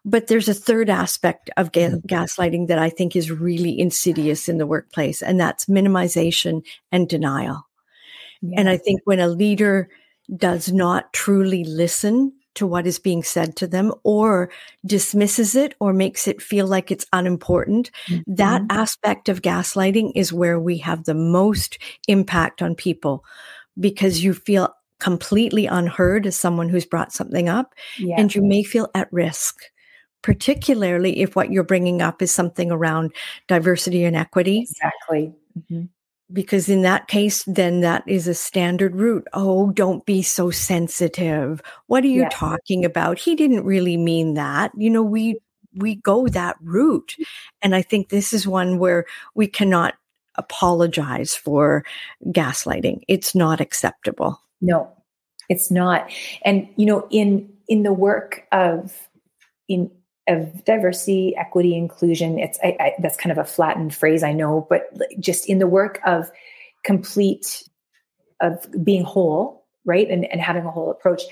But 0.05 0.29
there's 0.29 0.49
a 0.49 0.55
third 0.55 0.91
aspect 0.91 1.51
of 1.57 1.73
ga- 1.73 1.91
mm-hmm. 1.91 2.07
gaslighting 2.07 2.69
that 2.69 2.79
I 2.79 2.91
think 2.91 3.17
is 3.17 3.31
really 3.31 3.79
insidious 3.79 4.49
in 4.49 4.59
the 4.59 4.67
workplace 4.67 5.23
and 5.23 5.41
that's 5.41 5.67
minimization 5.67 6.63
and 6.93 7.09
denial. 7.09 7.67
And 8.57 8.69
I 8.69 8.77
think 8.77 9.01
when 9.05 9.21
a 9.21 9.29
leader 9.29 9.89
does 10.37 10.71
not 10.71 11.13
truly 11.13 11.65
listen 11.65 12.33
to 12.55 12.67
what 12.67 12.87
is 12.87 12.99
being 12.99 13.23
said 13.23 13.57
to 13.57 13.67
them 13.67 13.93
or 14.03 14.51
dismisses 14.85 15.55
it 15.55 15.75
or 15.81 15.93
makes 15.93 16.29
it 16.29 16.43
feel 16.43 16.67
like 16.67 16.91
it's 16.91 17.07
unimportant, 17.13 17.91
mm-hmm. 18.07 18.35
that 18.35 18.63
aspect 18.71 19.29
of 19.29 19.43
gaslighting 19.43 20.13
is 20.15 20.33
where 20.33 20.59
we 20.59 20.79
have 20.79 21.05
the 21.05 21.15
most 21.15 21.79
impact 22.09 22.63
on 22.63 22.75
people 22.75 23.25
because 23.79 24.23
you 24.23 24.35
feel 24.35 24.75
completely 25.01 25.67
unheard 25.67 26.27
as 26.27 26.37
someone 26.37 26.69
who's 26.69 26.87
brought 26.87 27.13
something 27.13 27.49
up 27.49 27.75
yeah. 27.99 28.15
and 28.19 28.35
you 28.35 28.43
may 28.43 28.63
feel 28.63 28.89
at 28.95 29.13
risk 29.13 29.57
particularly 30.23 31.21
if 31.21 31.37
what 31.37 31.51
you're 31.51 31.65
bringing 31.65 32.01
up 32.01 32.23
is 32.23 32.31
something 32.31 32.71
around 32.71 33.13
diversity 33.49 34.05
and 34.05 34.17
equity 34.17 34.61
exactly 34.61 35.33
mm-hmm 35.59 35.85
because 36.33 36.69
in 36.69 36.83
that 36.83 37.09
case, 37.09 37.45
then 37.45 37.81
that 37.81 38.03
is 38.07 38.27
a 38.27 38.35
standard 38.35 38.97
route. 38.97 39.27
Oh, 39.33 39.71
don't 39.71 40.05
be 40.07 40.23
so 40.23 40.51
sensitive. 40.51 41.63
What 41.87 42.05
are 42.05 42.09
you 42.09 42.23
yes. 42.23 42.33
talking 42.35 42.85
about? 42.85 43.19
He 43.19 43.35
didn't 43.35 43.65
really 43.65 43.97
mean 43.97 44.35
that. 44.35 44.73
You 44.77 44.91
know, 44.91 45.03
we 45.03 45.39
we 45.75 45.97
go 45.97 46.29
that 46.29 46.57
route. 46.61 47.15
Mm-hmm. 47.15 47.23
And 47.63 47.75
I 47.75 47.83
think 47.83 48.09
this 48.09 48.33
is 48.33 48.47
one 48.47 48.79
where 48.79 49.07
we 49.35 49.47
cannot 49.47 49.95
apologize 50.37 51.35
for 51.35 51.85
gaslighting. 52.27 53.03
It's 53.09 53.35
not 53.35 53.61
acceptable. 53.61 54.41
No, 54.61 54.91
it's 55.49 55.71
not. 55.71 56.11
And 56.45 56.69
you 56.77 56.87
know, 56.87 57.07
in 57.11 57.53
in 57.69 57.83
the 57.83 57.93
work 57.93 58.45
of 58.53 59.09
in 59.69 59.91
of 60.29 60.65
diversity, 60.65 61.35
equity, 61.37 61.77
inclusion. 61.77 62.39
It's 62.39 62.59
I, 62.63 62.77
I, 62.81 62.93
that's 63.01 63.17
kind 63.17 63.33
of 63.33 63.39
a 63.39 63.45
flattened 63.45 63.95
phrase, 63.95 64.23
I 64.23 64.33
know, 64.33 64.67
but 64.69 64.89
just 65.21 65.49
in 65.49 65.59
the 65.59 65.67
work 65.67 66.01
of 66.07 66.31
complete 66.83 67.69
of 68.41 68.67
being 68.85 69.05
whole, 69.05 69.65
right, 69.85 70.09
and, 70.09 70.25
and 70.27 70.41
having 70.41 70.65
a 70.65 70.71
whole 70.71 70.91
approach. 70.91 71.23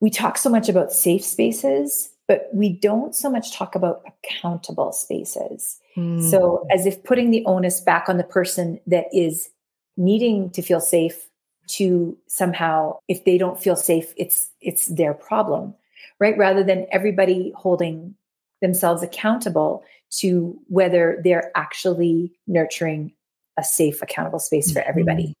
We 0.00 0.10
talk 0.10 0.38
so 0.38 0.48
much 0.48 0.68
about 0.68 0.92
safe 0.92 1.24
spaces, 1.24 2.10
but 2.26 2.48
we 2.52 2.70
don't 2.70 3.14
so 3.14 3.30
much 3.30 3.52
talk 3.52 3.74
about 3.74 4.02
accountable 4.06 4.92
spaces. 4.92 5.78
Mm. 5.96 6.28
So, 6.30 6.66
as 6.70 6.86
if 6.86 7.04
putting 7.04 7.30
the 7.30 7.44
onus 7.44 7.80
back 7.80 8.08
on 8.08 8.16
the 8.16 8.24
person 8.24 8.80
that 8.86 9.06
is 9.12 9.50
needing 9.96 10.50
to 10.50 10.62
feel 10.62 10.80
safe 10.80 11.28
to 11.70 12.16
somehow 12.26 12.98
if 13.06 13.24
they 13.24 13.38
don't 13.38 13.62
feel 13.62 13.76
safe 13.76 14.12
it's 14.16 14.50
it's 14.60 14.86
their 14.86 15.14
problem 15.14 15.74
right 16.18 16.36
rather 16.36 16.64
than 16.64 16.86
everybody 16.90 17.52
holding 17.54 18.14
themselves 18.60 19.02
accountable 19.02 19.82
to 20.18 20.58
whether 20.68 21.20
they're 21.22 21.50
actually 21.56 22.32
nurturing 22.46 23.12
a 23.58 23.64
safe, 23.64 24.02
accountable 24.02 24.38
space 24.38 24.72
for 24.72 24.80
everybody. 24.82 25.22
Mm-hmm. 25.24 25.32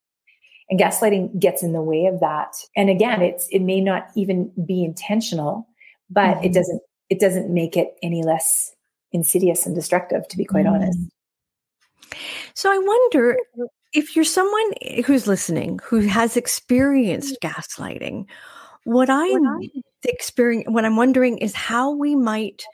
And 0.70 0.80
gaslighting 0.80 1.40
gets 1.40 1.62
in 1.62 1.72
the 1.72 1.82
way 1.82 2.06
of 2.06 2.20
that. 2.20 2.54
And 2.76 2.88
again, 2.88 3.22
it's 3.22 3.48
it 3.50 3.60
may 3.60 3.80
not 3.80 4.08
even 4.16 4.52
be 4.66 4.84
intentional, 4.84 5.66
but 6.08 6.36
mm-hmm. 6.36 6.44
it 6.44 6.52
doesn't 6.52 6.80
it 7.08 7.18
doesn't 7.18 7.52
make 7.52 7.76
it 7.76 7.96
any 8.02 8.22
less 8.22 8.72
insidious 9.12 9.66
and 9.66 9.74
destructive, 9.74 10.28
to 10.28 10.36
be 10.36 10.44
quite 10.44 10.66
mm-hmm. 10.66 10.76
honest. 10.76 10.98
So 12.54 12.70
I 12.72 12.78
wonder 12.78 13.36
if 13.92 14.14
you're 14.14 14.24
someone 14.24 14.72
who's 15.04 15.26
listening 15.26 15.80
who 15.82 16.00
has 16.02 16.36
experienced 16.36 17.38
gaslighting, 17.42 18.26
what 18.84 19.10
I'm 19.10 19.60
experience 20.04 20.66
what 20.70 20.84
I'm 20.84 20.96
wondering 20.96 21.38
is 21.38 21.54
how 21.54 21.90
we 21.90 22.14
might 22.14 22.64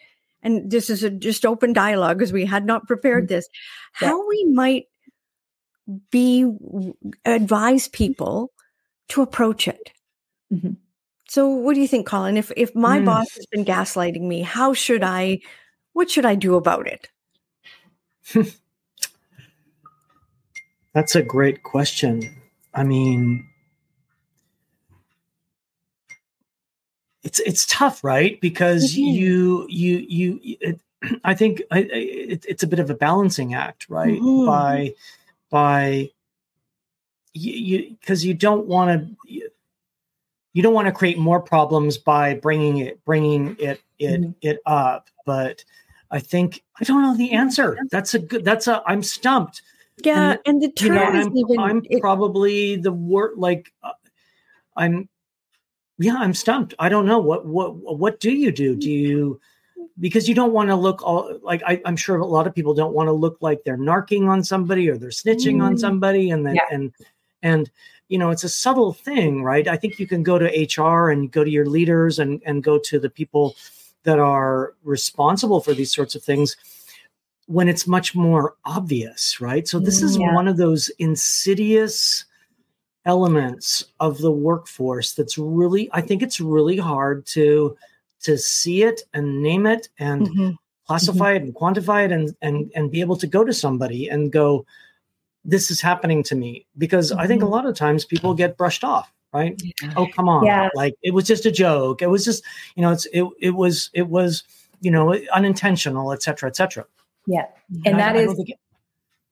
and 0.47 0.71
this 0.71 0.89
is 0.89 1.03
a 1.03 1.11
just 1.11 1.45
open 1.45 1.73
dialogue 1.73 2.19
because 2.19 2.33
we 2.33 2.47
had 2.47 2.65
not 2.65 2.87
prepared 2.87 3.25
mm-hmm. 3.25 3.35
this, 3.35 3.49
yeah. 4.01 4.09
how 4.09 4.29
we 4.29 4.45
might 4.45 4.85
be 6.11 6.49
advise 7.25 7.89
people 7.89 8.53
to 9.09 9.23
approach 9.23 9.67
it. 9.67 9.91
Mm-hmm. 10.53 10.75
So, 11.29 11.49
what 11.49 11.75
do 11.75 11.81
you 11.81 11.89
think, 11.89 12.07
Colin? 12.07 12.37
If 12.37 12.53
if 12.57 12.77
my 12.77 13.01
mm. 13.01 13.07
boss 13.07 13.35
has 13.35 13.47
been 13.47 13.65
gaslighting 13.65 14.23
me, 14.23 14.43
how 14.43 14.73
should 14.73 15.03
I? 15.03 15.41
What 15.93 16.09
should 16.11 16.25
I 16.25 16.37
do 16.37 16.55
about 16.55 16.87
it? 16.87 17.09
That's 20.95 21.17
a 21.17 21.23
great 21.23 21.65
question. 21.65 22.41
I 22.73 22.85
mean, 22.85 23.49
it's 27.27 27.41
it's 27.41 27.67
tough, 27.67 28.05
right? 28.05 28.41
Because 28.41 28.93
mm-hmm. 28.93 29.03
you 29.03 29.67
you 29.69 30.07
you. 30.09 30.41
It, 30.61 30.81
I 31.25 31.35
think 31.35 31.61
I, 31.73 31.81
it, 31.81 32.47
it's 32.49 32.63
a 32.63 32.69
bit 32.69 32.79
of 32.79 32.89
a 32.89 32.95
balancing 32.95 33.53
act, 33.53 33.87
right? 33.91 34.21
Mm-hmm. 34.21 34.47
By 34.47 34.95
by 35.51 36.11
you 37.35 37.97
because 38.01 38.25
you, 38.25 38.29
you, 38.29 38.35
don't 38.35 38.67
want 38.67 38.91
to 38.91 39.31
you, 39.31 39.51
you, 40.53 40.63
don't 40.63 40.73
want 40.73 40.87
to 40.87 40.93
create 40.93 41.19
more 41.19 41.41
problems 41.41 41.99
by 41.99 42.35
bringing 42.35 42.79
it 42.79 43.05
bringing 43.05 43.57
it 43.59 43.83
it 43.99 44.21
mm-hmm. 44.21 44.31
it 44.41 44.61
up. 44.65 45.09
But 45.27 45.65
I 46.13 46.21
think 46.21 46.63
I 46.81 46.85
don't 46.85 47.03
know 47.03 47.17
the 47.17 47.33
answer. 47.33 47.77
That's 47.91 48.15
a 48.15 48.21
good. 48.21 48.45
That's 48.45 48.69
a. 48.69 48.85
I'm 48.87 49.03
stumped. 49.03 49.63
Yeah, 50.05 50.33
and, 50.33 50.41
and 50.47 50.63
the 50.63 50.71
term 50.71 50.89
you 50.89 50.95
know, 50.95 51.05
I'm, 51.05 51.37
even, 51.37 51.59
I'm 51.59 51.83
it, 51.91 52.01
probably 52.01 52.77
the 52.77 52.93
word 52.93 53.33
like 53.37 53.73
uh, 53.83 53.93
I'm 54.77 55.09
yeah, 55.99 56.17
I'm 56.19 56.35
stumped. 56.35 56.75
I 56.79 56.89
don't 56.89 57.07
know 57.07 57.19
what 57.19 57.47
what 57.47 57.99
what 57.99 58.21
do 58.21 58.31
you 58.31 58.53
do? 58.53 58.75
Do 58.77 58.91
you 58.91 59.41
because 59.99 60.29
you 60.29 60.35
don't 60.35 60.53
want 60.53 60.69
to 60.69 60.77
look 60.77 61.03
all 61.03 61.39
like 61.43 61.63
I, 61.67 61.81
am 61.85 61.97
sure 61.97 62.17
a 62.17 62.27
lot 62.27 62.47
of 62.47 62.55
people 62.55 62.75
don't 62.75 62.93
want 62.93 63.09
to 63.09 63.13
look 63.13 63.39
like 63.41 63.65
they're 63.65 63.79
narking 63.79 64.29
on 64.29 64.45
somebody 64.45 64.91
or 64.91 64.99
they're 64.99 65.09
snitching 65.09 65.57
mm. 65.57 65.65
on 65.65 65.79
somebody, 65.79 66.31
and 66.31 66.45
then 66.45 66.57
yeah. 66.57 66.67
and 66.71 66.93
and 67.43 67.71
you 68.09 68.19
know 68.19 68.31
it's 68.31 68.45
a 68.45 68.49
subtle 68.49 68.93
thing, 68.93 69.43
right? 69.43 69.67
I 69.67 69.77
think 69.77 69.99
you 69.99 70.07
can 70.07 70.23
go 70.23 70.39
to 70.39 70.83
HR 70.83 71.11
and 71.11 71.33
go 71.33 71.45
to 71.45 71.51
your 71.51 71.67
leaders 71.67 72.19
and 72.19 72.43
and 72.45 72.63
go 72.63 72.79
to 72.79 72.99
the 72.99 73.11
people 73.11 73.57
that 74.03 74.19
are 74.19 74.75
responsible 74.85 75.61
for 75.61 75.75
these 75.75 75.93
sorts 75.93 76.15
of 76.15 76.23
things 76.23 76.57
when 77.47 77.69
it's 77.69 77.87
much 77.87 78.15
more 78.15 78.55
obvious, 78.65 79.41
right? 79.41 79.67
So 79.67 79.79
this 79.79 80.03
is 80.03 80.17
yeah. 80.17 80.35
one 80.35 80.49
of 80.49 80.57
those 80.57 80.91
insidious 80.99 82.25
elements 83.07 83.85
of 84.01 84.19
the 84.19 84.31
workforce 84.31 85.13
that's 85.15 85.39
really 85.39 85.89
i 85.93 86.01
think 86.01 86.23
it's 86.23 86.41
really 86.41 86.77
hard 86.77 87.25
to 87.25 87.77
to 88.21 88.37
see 88.37 88.83
it 88.83 89.03
and 89.15 89.43
name 89.43 89.67
it 89.67 89.89
and 89.99 90.29
mm-hmm. 90.29 90.51
classify 90.87 91.35
mm-hmm. 91.35 91.45
it 91.45 91.47
and 91.47 91.55
quantify 91.55 92.05
it 92.05 92.13
and 92.13 92.35
and 92.43 92.71
and 92.75 92.91
be 92.91 93.01
able 93.01 93.17
to 93.17 93.27
go 93.27 93.45
to 93.45 93.53
somebody 93.53 94.09
and 94.09 94.33
go 94.33 94.67
this 95.45 95.71
is 95.71 95.81
happening 95.81 96.23
to 96.23 96.35
me 96.35 96.67
because 96.77 97.13
mm-hmm. 97.13 97.21
i 97.21 97.27
think 97.27 97.43
a 97.43 97.45
mm-hmm. 97.45 97.55
lot 97.55 97.67
of 97.67 97.77
times 97.77 98.05
people 98.05 98.35
get 98.35 98.57
brushed 98.57 98.83
off 98.83 99.13
right 99.33 99.61
yeah. 99.63 99.93
oh 99.97 100.09
come 100.15 100.29
on 100.29 100.45
yeah. 100.45 100.69
like 100.75 100.95
it 101.03 101.15
was 101.15 101.27
just 101.27 101.47
a 101.47 101.53
joke 101.53 102.03
it 102.03 102.09
was 102.09 102.25
just 102.25 102.43
you 102.75 102.83
know 102.83 102.91
it's 102.91 103.07
it, 103.13 103.25
it 103.41 103.51
was 103.51 103.91
it 103.95 104.09
was 104.09 104.43
you 104.81 104.91
know 104.91 105.15
unintentional 105.33 106.13
etc 106.13 106.49
etc 106.49 106.85
yeah 107.29 107.47
and, 107.85 107.99
that 107.99 108.17
is 108.17 108.35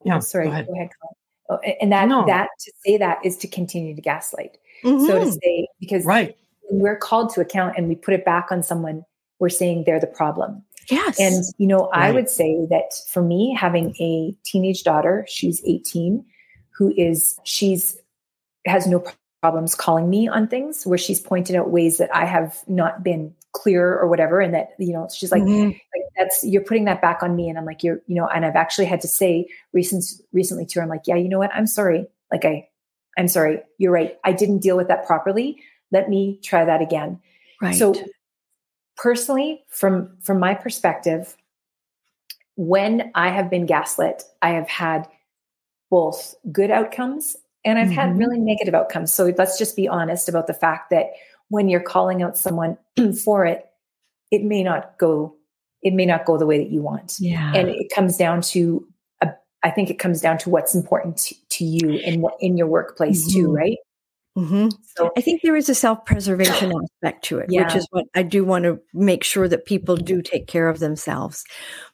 yeah 0.04 0.16
oh, 0.16 0.21
sorry 0.21 0.47
go 0.47 0.52
ahead. 0.52 0.66
Go 0.66 0.75
ahead 0.75 0.90
and 1.81 1.93
that 1.93 2.09
no. 2.09 2.25
that 2.27 2.49
to 2.61 2.73
say 2.85 2.97
that 2.97 3.19
is 3.25 3.37
to 3.37 3.47
continue 3.47 3.95
to 3.95 4.01
gaslight 4.01 4.57
mm-hmm. 4.83 5.05
so 5.07 5.19
to 5.19 5.27
mm-hmm. 5.27 5.31
say 5.43 5.69
because 5.81 6.05
right 6.05 6.37
we're 6.71 6.97
called 6.97 7.33
to 7.33 7.41
account 7.41 7.75
and 7.77 7.89
we 7.89 7.95
put 7.95 8.15
it 8.15 8.25
back 8.25 8.51
on 8.51 8.63
someone 8.63 9.05
we're 9.39 9.49
saying 9.49 9.85
they're 9.85 10.01
the 10.01 10.07
problem 10.07 10.63
Yes. 10.91 11.19
And, 11.19 11.45
you 11.59 11.67
know, 11.67 11.89
right. 11.91 12.07
I 12.09 12.13
would 12.13 12.29
say 12.29 12.67
that 12.71 12.93
for 13.09 13.23
me, 13.23 13.57
having 13.59 13.95
a 14.01 14.35
teenage 14.45 14.83
daughter, 14.83 15.25
she's 15.29 15.63
18, 15.65 16.25
who 16.77 16.93
is, 16.97 17.39
she's, 17.45 17.97
has 18.67 18.87
no 18.87 19.05
problems 19.43 19.75
calling 19.75 20.09
me 20.09 20.29
on 20.29 20.49
things 20.49 20.87
where 20.87 20.99
she's 20.99 21.21
pointed 21.21 21.57
out 21.57 21.71
ways 21.71 21.99
that 21.99 22.15
I 22.15 22.25
have 22.25 22.63
not 22.67 23.03
been 23.03 23.35
clear 23.55 23.99
or 23.99 24.09
whatever. 24.09 24.41
And 24.41 24.53
that, 24.53 24.71
you 24.79 24.93
know, 24.93 25.09
she's 25.15 25.33
like, 25.33 25.43
mm-hmm. 25.43 25.69
like 25.69 26.05
that's, 26.17 26.45
you're 26.45 26.63
putting 26.63 26.85
that 26.85 27.01
back 27.01 27.23
on 27.23 27.35
me. 27.35 27.49
And 27.49 27.57
I'm 27.59 27.65
like, 27.65 27.83
you're, 27.83 28.01
you 28.07 28.15
know, 28.15 28.29
and 28.29 28.45
I've 28.45 28.57
actually 28.57 28.87
had 28.87 29.01
to 29.01 29.09
say 29.09 29.49
recent, 29.73 30.05
recently 30.33 30.67
to 30.67 30.81
her, 30.81 30.83
I'm 30.83 30.89
like, 30.89 31.07
yeah, 31.07 31.17
you 31.17 31.29
know 31.29 31.39
what? 31.39 31.55
I'm 31.55 31.67
sorry. 31.67 32.07
Like 32.31 32.45
I, 32.45 32.69
I'm 33.17 33.29
sorry. 33.29 33.61
You're 33.79 33.93
right. 33.93 34.19
I 34.25 34.33
didn't 34.33 34.59
deal 34.59 34.77
with 34.77 34.89
that 34.89 35.07
properly. 35.07 35.63
Let 35.93 36.11
me 36.11 36.41
try 36.43 36.65
that 36.65 36.83
again. 36.83 37.21
Right. 37.63 37.75
So 37.75 37.95
personally 38.97 39.65
from 39.69 40.17
from 40.23 40.39
my 40.39 40.55
perspective 40.55 41.37
when 42.57 43.11
i 43.15 43.29
have 43.29 43.51
been 43.51 43.67
gaslit 43.67 44.23
i 44.43 44.51
have 44.51 44.69
had 44.69 45.09
both 45.91 46.35
good 46.53 46.71
outcomes 46.71 47.37
and 47.65 47.79
i've 47.79 47.89
mm-hmm. 47.89 47.95
had 47.95 48.19
really 48.19 48.39
negative 48.39 48.75
outcomes 48.75 49.13
so 49.13 49.33
let's 49.37 49.59
just 49.59 49.75
be 49.75 49.89
honest 49.89 50.29
about 50.29 50.47
the 50.47 50.55
fact 50.55 50.91
that 50.91 51.07
when 51.55 51.69
you're 51.69 51.81
calling 51.81 52.23
out 52.23 52.37
someone 52.37 52.77
for 53.25 53.47
it 53.47 53.65
it 54.31 54.43
may 54.43 54.63
not 54.63 54.99
go 54.99 55.35
it 55.85 55.93
may 55.93 56.07
not 56.07 56.25
go 56.25 56.39
the 56.39 56.47
way 56.47 56.59
that 56.59 56.71
you 56.71 56.81
want. 56.81 57.17
Yeah. 57.21 57.53
And 57.55 57.69
it 57.69 57.93
comes 57.95 58.17
down 58.17 58.41
to 58.41 58.89
a, 59.23 59.29
I 59.63 59.71
think 59.71 59.91
it 59.91 59.99
comes 59.99 60.23
down 60.23 60.39
to 60.39 60.51
what's 60.51 60.75
important 60.75 61.19
to, 61.19 61.35
to 61.51 61.65
you 61.65 61.91
in 61.91 62.25
in 62.41 62.57
your 62.57 62.67
workplace 62.67 63.29
mm-hmm. 63.29 63.41
too 63.41 63.53
right 63.53 63.77
Mm-hmm. 64.37 64.69
So 64.97 65.12
I 65.17 65.21
think 65.21 65.43
there 65.43 65.55
is 65.55 65.69
a 65.69 65.75
self 65.75 66.05
preservation 66.05 66.73
aspect 67.05 67.25
to 67.26 67.38
it, 67.38 67.47
yeah. 67.50 67.64
which 67.64 67.76
is 67.76 67.87
what 67.91 68.07
I 68.14 68.25
do 68.25 68.45
want 68.45 68.64
to 68.64 68.81
make 68.93 69.23
sure 69.23 69.47
that 69.47 69.64
people 69.64 69.97
do 69.97 70.23
take 70.23 70.49
care 70.49 70.69
of 70.69 70.81
themselves. 70.81 71.45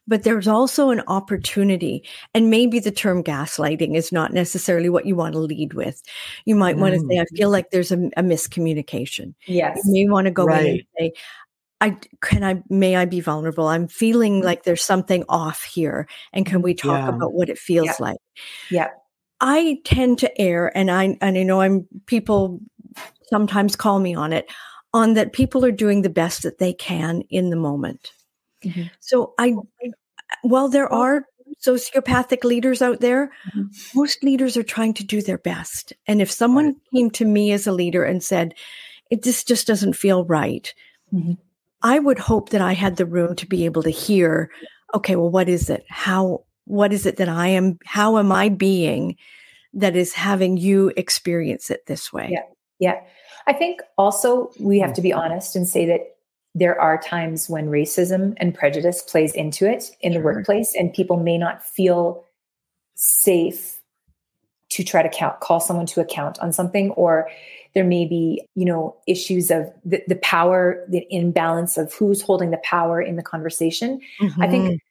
But 0.08 0.22
there's 0.22 0.48
also 0.48 0.88
an 0.88 1.02
opportunity, 1.06 2.02
and 2.34 2.48
maybe 2.48 2.80
the 2.80 2.90
term 2.90 3.22
gaslighting 3.22 3.94
is 3.94 4.10
not 4.10 4.32
necessarily 4.32 4.88
what 4.88 5.04
you 5.04 5.14
want 5.16 5.34
to 5.34 5.38
lead 5.38 5.74
with. 5.74 6.02
You 6.46 6.54
might 6.54 6.76
mm. 6.76 6.80
want 6.80 6.94
to 6.94 7.00
say, 7.00 7.20
I 7.20 7.24
feel 7.36 7.50
like 7.50 7.70
there's 7.70 7.92
a, 7.92 7.98
a 8.16 8.22
miscommunication. 8.22 9.34
Yes. 9.46 9.78
You 9.84 10.06
may 10.06 10.10
want 10.10 10.24
to 10.24 10.30
go 10.30 10.44
right. 10.46 10.64
in 10.64 10.70
and 10.72 10.82
say, 10.98 11.12
I 11.82 11.96
can 12.22 12.44
I 12.44 12.62
may 12.68 12.96
I 12.96 13.04
be 13.04 13.20
vulnerable? 13.20 13.66
I'm 13.66 13.88
feeling 13.88 14.42
like 14.42 14.64
there's 14.64 14.84
something 14.84 15.24
off 15.28 15.62
here. 15.64 16.06
And 16.32 16.44
can 16.44 16.62
we 16.62 16.74
talk 16.74 17.00
yeah. 17.00 17.08
about 17.08 17.32
what 17.32 17.48
it 17.48 17.58
feels 17.58 17.86
yeah. 17.86 17.96
like? 17.98 18.18
Yeah. 18.70 18.88
I 19.40 19.78
tend 19.84 20.18
to 20.18 20.40
err, 20.40 20.76
and 20.76 20.90
I 20.90 21.16
and 21.20 21.38
I 21.38 21.42
know 21.42 21.60
I'm 21.60 21.86
people 22.06 22.60
sometimes 23.28 23.76
call 23.76 23.98
me 23.98 24.14
on 24.14 24.32
it, 24.32 24.50
on 24.92 25.14
that 25.14 25.32
people 25.32 25.64
are 25.64 25.72
doing 25.72 26.02
the 26.02 26.10
best 26.10 26.42
that 26.42 26.58
they 26.58 26.72
can 26.72 27.22
in 27.30 27.50
the 27.50 27.56
moment. 27.56 28.12
Mm-hmm. 28.64 28.84
So 29.00 29.34
I, 29.38 29.54
while 30.42 30.68
there 30.68 30.92
are 30.92 31.24
sociopathic 31.64 32.44
leaders 32.44 32.82
out 32.82 33.00
there, 33.00 33.30
mm-hmm. 33.54 33.66
most 33.94 34.22
leaders 34.22 34.56
are 34.56 34.62
trying 34.62 34.94
to 34.94 35.04
do 35.04 35.22
their 35.22 35.38
best. 35.38 35.92
And 36.06 36.20
if 36.20 36.30
someone 36.30 36.66
right. 36.66 36.76
came 36.94 37.10
to 37.12 37.24
me 37.24 37.52
as 37.52 37.66
a 37.66 37.72
leader 37.72 38.04
and 38.04 38.22
said, 38.22 38.54
"It 39.10 39.22
this 39.22 39.44
just 39.44 39.66
doesn't 39.66 39.94
feel 39.94 40.24
right," 40.24 40.72
mm-hmm. 41.12 41.34
I 41.82 41.98
would 41.98 42.18
hope 42.18 42.50
that 42.50 42.60
I 42.60 42.74
had 42.74 42.96
the 42.96 43.06
room 43.06 43.36
to 43.36 43.46
be 43.46 43.64
able 43.64 43.82
to 43.84 43.90
hear. 43.90 44.50
Okay, 44.94 45.16
well, 45.16 45.30
what 45.30 45.48
is 45.48 45.70
it? 45.70 45.84
How 45.88 46.44
what 46.70 46.92
is 46.92 47.04
it 47.04 47.16
that 47.16 47.28
I 47.28 47.48
am, 47.48 47.78
how 47.84 48.18
am 48.18 48.30
I 48.30 48.48
being 48.48 49.16
that 49.74 49.96
is 49.96 50.12
having 50.12 50.56
you 50.56 50.92
experience 50.96 51.68
it 51.70 51.86
this 51.86 52.12
way? 52.12 52.28
Yeah. 52.30 52.42
Yeah. 52.78 53.00
I 53.46 53.52
think 53.52 53.80
also 53.98 54.50
we 54.60 54.78
have 54.78 54.94
to 54.94 55.02
be 55.02 55.12
honest 55.12 55.56
and 55.56 55.68
say 55.68 55.84
that 55.86 56.16
there 56.54 56.80
are 56.80 56.96
times 56.96 57.48
when 57.48 57.66
racism 57.66 58.34
and 58.36 58.54
prejudice 58.54 59.02
plays 59.02 59.34
into 59.34 59.68
it 59.68 59.90
in 60.00 60.12
sure. 60.12 60.20
the 60.20 60.24
workplace 60.24 60.74
and 60.78 60.92
people 60.92 61.16
may 61.16 61.36
not 61.36 61.64
feel 61.64 62.24
safe 62.94 63.80
to 64.70 64.84
try 64.84 65.02
to 65.02 65.08
count, 65.08 65.40
call 65.40 65.58
someone 65.58 65.86
to 65.86 66.00
account 66.00 66.38
on 66.38 66.52
something 66.52 66.90
or 66.92 67.28
there 67.74 67.84
may 67.84 68.04
be 68.04 68.42
you 68.54 68.64
know 68.64 68.96
issues 69.06 69.50
of 69.50 69.72
the, 69.84 70.02
the 70.08 70.16
power 70.16 70.84
the 70.88 71.06
imbalance 71.10 71.78
of 71.78 71.92
who's 71.94 72.20
holding 72.20 72.50
the 72.50 72.60
power 72.64 73.00
in 73.00 73.14
the 73.14 73.22
conversation 73.22 74.00
mm-hmm. 74.20 74.42
i 74.42 74.48
think 74.48 74.64
mm-hmm 74.64 74.89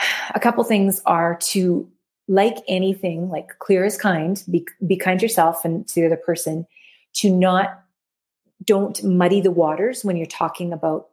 a 0.34 0.40
couple 0.40 0.62
things 0.64 1.00
are 1.06 1.36
to 1.36 1.88
like 2.28 2.58
anything 2.68 3.28
like 3.28 3.58
clear 3.58 3.84
is 3.84 3.98
kind 3.98 4.44
be, 4.50 4.64
be 4.86 4.96
kind 4.96 5.20
yourself 5.20 5.64
and 5.64 5.86
to 5.88 5.96
the 5.96 6.06
other 6.06 6.16
person 6.16 6.66
to 7.12 7.28
not 7.28 7.82
don't 8.64 9.02
muddy 9.02 9.40
the 9.40 9.50
waters 9.50 10.04
when 10.04 10.16
you're 10.16 10.26
talking 10.26 10.72
about 10.72 11.08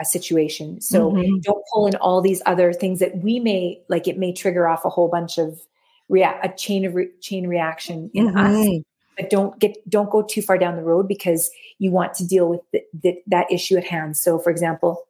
a 0.00 0.04
situation 0.04 0.80
so 0.80 1.12
mm-hmm. 1.12 1.38
don't 1.40 1.62
pull 1.72 1.86
in 1.86 1.94
all 1.96 2.22
these 2.22 2.40
other 2.46 2.72
things 2.72 3.00
that 3.00 3.18
we 3.18 3.38
may 3.38 3.78
like 3.88 4.08
it 4.08 4.18
may 4.18 4.32
trigger 4.32 4.66
off 4.66 4.84
a 4.86 4.88
whole 4.88 5.08
bunch 5.08 5.36
of 5.36 5.60
react 6.08 6.44
a 6.44 6.48
chain 6.56 6.86
of 6.86 6.94
re- 6.94 7.10
chain 7.20 7.46
reaction 7.46 8.10
in 8.14 8.28
mm-hmm. 8.28 8.38
us 8.38 8.84
but 9.18 9.28
don't 9.28 9.58
get 9.58 9.76
don't 9.90 10.08
go 10.08 10.22
too 10.22 10.40
far 10.40 10.56
down 10.56 10.76
the 10.76 10.82
road 10.82 11.06
because 11.06 11.50
you 11.78 11.90
want 11.90 12.14
to 12.14 12.26
deal 12.26 12.48
with 12.48 12.60
the, 12.72 12.82
the, 13.02 13.22
that 13.26 13.50
issue 13.52 13.76
at 13.76 13.84
hand 13.84 14.16
so 14.16 14.38
for 14.38 14.48
example 14.48 15.04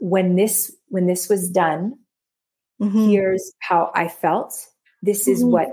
when 0.00 0.36
this 0.36 0.70
when 0.88 1.06
this 1.06 1.30
was 1.30 1.48
done 1.48 1.96
mm-hmm. 2.80 3.08
here's 3.08 3.52
how 3.60 3.90
i 3.94 4.08
felt 4.08 4.66
this 5.02 5.28
is 5.28 5.40
mm-hmm. 5.40 5.52
what 5.52 5.68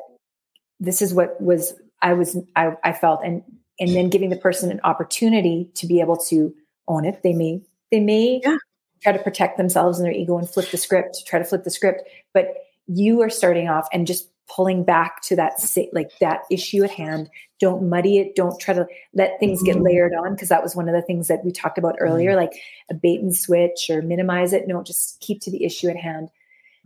this 0.80 1.02
is 1.02 1.14
what 1.14 1.40
was 1.42 1.74
i 2.02 2.14
was 2.14 2.38
I, 2.56 2.74
I 2.84 2.94
felt 2.94 3.22
and 3.24 3.44
and 3.80 3.96
then 3.96 4.10
giving 4.10 4.30
the 4.30 4.38
person 4.38 4.72
an 4.72 4.82
opportunity 4.84 5.70
to 5.76 5.88
be 5.88 6.00
able 6.00 6.18
to 6.30 6.54
own 6.88 7.06
it 7.06 7.22
they 7.24 7.34
may 7.34 7.62
they 7.92 8.00
may 8.00 8.42
yeah. 8.44 8.58
try 9.02 9.12
to 9.12 9.24
protect 9.24 9.58
themselves 9.58 10.00
and 10.00 10.06
their 10.06 10.14
ego 10.14 10.38
and 10.38 10.50
flip 10.50 10.70
the 10.72 10.78
script 10.78 11.24
try 11.26 11.40
to 11.40 11.46
flip 11.46 11.64
the 11.64 11.72
script 11.72 12.08
but 12.34 12.54
you 12.88 13.22
are 13.22 13.30
starting 13.30 13.70
off 13.70 13.88
and 13.94 14.08
just 14.08 14.30
pulling 14.54 14.84
back 14.84 15.22
to 15.22 15.36
that 15.36 15.54
like 15.94 16.12
that 16.20 16.42
issue 16.52 16.84
at 16.84 16.92
hand 16.92 17.30
don't 17.60 17.88
muddy 17.88 18.18
it 18.18 18.36
don't 18.36 18.60
try 18.60 18.74
to 18.74 18.86
let 19.14 19.40
things 19.40 19.60
mm-hmm. 19.60 19.74
get 19.74 19.82
layered 19.82 20.14
on 20.14 20.34
because 20.34 20.50
that 20.50 20.62
was 20.62 20.76
one 20.76 20.90
of 20.90 20.94
the 20.94 21.02
things 21.02 21.28
that 21.28 21.44
we 21.46 21.52
talked 21.52 21.78
about 21.78 21.96
earlier 22.00 22.32
mm-hmm. 22.32 22.42
like 22.42 22.62
a 22.90 22.94
bait 22.94 23.22
and 23.22 23.36
switch 23.36 23.90
or 23.90 24.02
minimize 24.02 24.52
it 24.52 24.68
no 24.68 24.84
just 24.84 25.20
keep 25.22 25.40
to 25.42 25.50
the 25.50 25.64
issue 25.64 25.88
at 25.88 25.96
hand 25.96 26.30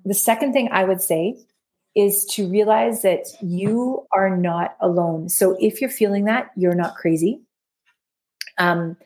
the 0.07 0.13
second 0.13 0.53
thing 0.53 0.69
I 0.71 0.83
would 0.83 1.01
say 1.01 1.35
is 1.95 2.25
to 2.25 2.47
realize 2.47 3.01
that 3.01 3.25
you 3.41 4.05
are 4.11 4.37
not 4.37 4.77
alone. 4.79 5.29
So 5.29 5.57
if 5.59 5.81
you're 5.81 5.89
feeling 5.89 6.25
that, 6.25 6.51
you're 6.55 6.75
not 6.75 6.95
crazy. 6.95 7.41
Um, 8.57 8.97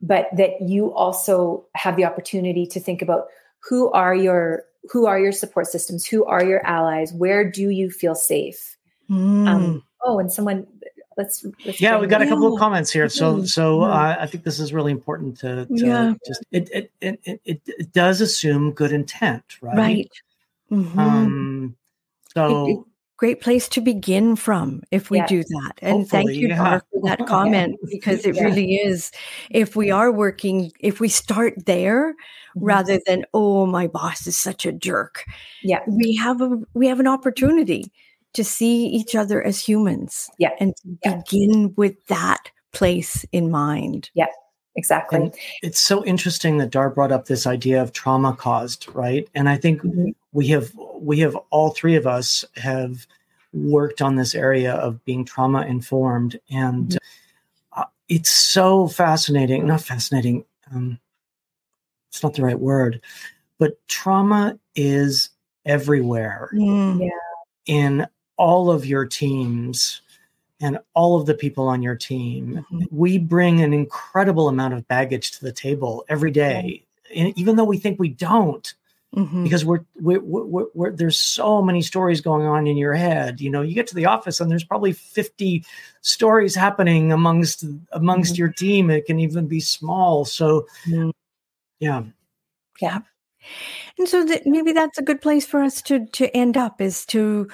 but 0.00 0.28
that 0.36 0.60
you 0.60 0.92
also 0.92 1.64
have 1.74 1.96
the 1.96 2.04
opportunity 2.04 2.66
to 2.66 2.80
think 2.80 3.00
about 3.02 3.26
who 3.60 3.90
are 3.92 4.14
your 4.14 4.64
who 4.90 5.06
are 5.06 5.18
your 5.18 5.32
support 5.32 5.66
systems 5.66 6.06
who 6.06 6.24
are 6.26 6.44
your 6.44 6.64
allies 6.66 7.12
where 7.14 7.50
do 7.50 7.70
you 7.70 7.90
feel 7.90 8.14
safe 8.14 8.76
mm. 9.10 9.48
um, 9.48 9.82
oh 10.04 10.18
and 10.18 10.30
someone 10.30 10.66
let's, 11.16 11.46
let's 11.64 11.80
yeah 11.80 11.98
we 11.98 12.06
got 12.06 12.20
a 12.20 12.26
couple 12.26 12.52
of 12.52 12.58
comments 12.58 12.92
here 12.92 13.08
so 13.08 13.36
mm-hmm. 13.36 13.44
so 13.44 13.78
mm-hmm. 13.78 13.92
uh, 13.92 14.16
i 14.22 14.26
think 14.26 14.44
this 14.44 14.60
is 14.60 14.74
really 14.74 14.92
important 14.92 15.38
to, 15.38 15.64
to 15.66 15.86
yeah. 15.86 16.12
just 16.26 16.44
it 16.52 16.68
it, 16.70 16.92
it 17.00 17.40
it, 17.44 17.60
it 17.66 17.92
does 17.92 18.20
assume 18.20 18.72
good 18.72 18.92
intent 18.92 19.56
right 19.62 19.76
right 19.76 20.10
Mm-hmm. 20.70 20.98
Um, 20.98 21.76
so 22.34 22.86
great 23.16 23.40
place 23.40 23.68
to 23.68 23.80
begin 23.80 24.36
from 24.36 24.82
if 24.90 25.10
we 25.10 25.22
do 25.22 25.42
that. 25.42 25.72
And 25.80 26.06
thank 26.08 26.32
you, 26.32 26.48
yeah. 26.48 26.80
for 26.80 27.00
that 27.04 27.26
comment 27.26 27.78
because 27.88 28.26
it 28.26 28.36
yeah. 28.36 28.44
really 28.44 28.76
is. 28.76 29.10
If 29.50 29.76
we 29.76 29.90
are 29.90 30.10
working, 30.10 30.72
if 30.80 31.00
we 31.00 31.08
start 31.08 31.54
there 31.66 32.12
mm-hmm. 32.12 32.64
rather 32.64 33.00
than 33.06 33.24
oh 33.32 33.66
my 33.66 33.86
boss 33.86 34.26
is 34.26 34.36
such 34.36 34.66
a 34.66 34.72
jerk, 34.72 35.24
yeah, 35.62 35.80
we 35.86 36.16
have 36.16 36.40
a 36.40 36.58
we 36.74 36.86
have 36.88 37.00
an 37.00 37.08
opportunity 37.08 37.90
to 38.34 38.44
see 38.44 38.86
each 38.86 39.14
other 39.14 39.42
as 39.42 39.60
humans, 39.60 40.28
yeah, 40.38 40.50
and 40.58 40.74
begin 41.02 41.72
with 41.76 41.94
that 42.06 42.50
place 42.72 43.24
in 43.32 43.50
mind. 43.50 44.10
Yeah, 44.14 44.26
exactly. 44.76 45.18
And 45.18 45.34
it's 45.62 45.80
so 45.80 46.04
interesting 46.04 46.58
that 46.58 46.70
Dar 46.70 46.90
brought 46.90 47.12
up 47.12 47.26
this 47.26 47.46
idea 47.46 47.82
of 47.82 47.92
trauma 47.92 48.34
caused, 48.34 48.88
right? 48.94 49.28
And 49.34 49.48
I 49.48 49.56
think 49.56 49.82
mm-hmm. 49.82 50.10
we 50.32 50.48
have 50.48 50.72
we 50.98 51.20
have 51.20 51.36
all 51.50 51.70
three 51.70 51.96
of 51.96 52.06
us 52.06 52.44
have 52.56 53.06
worked 53.52 54.02
on 54.02 54.16
this 54.16 54.34
area 54.34 54.74
of 54.74 55.04
being 55.04 55.24
trauma 55.24 55.62
informed, 55.62 56.38
and 56.50 56.88
mm-hmm. 56.88 57.80
uh, 57.80 57.86
it's 58.08 58.30
so 58.30 58.88
fascinating. 58.88 59.66
Not 59.66 59.82
fascinating. 59.82 60.44
Um, 60.72 60.98
it's 62.08 62.22
not 62.22 62.34
the 62.34 62.42
right 62.42 62.58
word, 62.58 63.00
but 63.58 63.76
trauma 63.88 64.58
is 64.76 65.30
everywhere 65.64 66.50
mm. 66.54 67.00
yeah. 67.00 67.08
in 67.66 68.06
all 68.36 68.70
of 68.70 68.86
your 68.86 69.06
teams 69.06 70.02
and 70.64 70.78
all 70.94 71.20
of 71.20 71.26
the 71.26 71.34
people 71.34 71.68
on 71.68 71.82
your 71.82 71.94
team. 71.94 72.64
Mm-hmm. 72.72 72.84
We 72.90 73.18
bring 73.18 73.60
an 73.60 73.74
incredible 73.74 74.48
amount 74.48 74.72
of 74.72 74.88
baggage 74.88 75.32
to 75.32 75.44
the 75.44 75.52
table 75.52 76.06
every 76.08 76.30
day. 76.30 76.86
And 77.14 77.38
even 77.38 77.56
though 77.56 77.64
we 77.64 77.76
think 77.76 78.00
we 78.00 78.08
don't, 78.08 78.72
mm-hmm. 79.14 79.44
because 79.44 79.62
we're, 79.62 79.84
we're, 79.96 80.22
we're, 80.22 80.64
we're, 80.72 80.90
there's 80.90 81.18
so 81.18 81.60
many 81.60 81.82
stories 81.82 82.22
going 82.22 82.46
on 82.46 82.66
in 82.66 82.78
your 82.78 82.94
head. 82.94 83.42
You 83.42 83.50
know, 83.50 83.60
you 83.60 83.74
get 83.74 83.86
to 83.88 83.94
the 83.94 84.06
office 84.06 84.40
and 84.40 84.50
there's 84.50 84.64
probably 84.64 84.92
50 84.92 85.66
stories 86.00 86.54
happening 86.54 87.12
amongst 87.12 87.66
amongst 87.92 88.32
mm-hmm. 88.32 88.38
your 88.38 88.48
team. 88.48 88.90
It 88.90 89.04
can 89.04 89.20
even 89.20 89.46
be 89.46 89.60
small. 89.60 90.24
So, 90.24 90.66
mm-hmm. 90.88 91.10
yeah, 91.78 92.04
yeah. 92.80 93.00
And 93.98 94.08
so 94.08 94.24
that 94.24 94.46
maybe 94.46 94.72
that's 94.72 94.96
a 94.96 95.02
good 95.02 95.20
place 95.20 95.44
for 95.44 95.62
us 95.62 95.82
to 95.82 96.06
to 96.06 96.34
end 96.34 96.56
up 96.56 96.80
is 96.80 97.04
to 97.06 97.48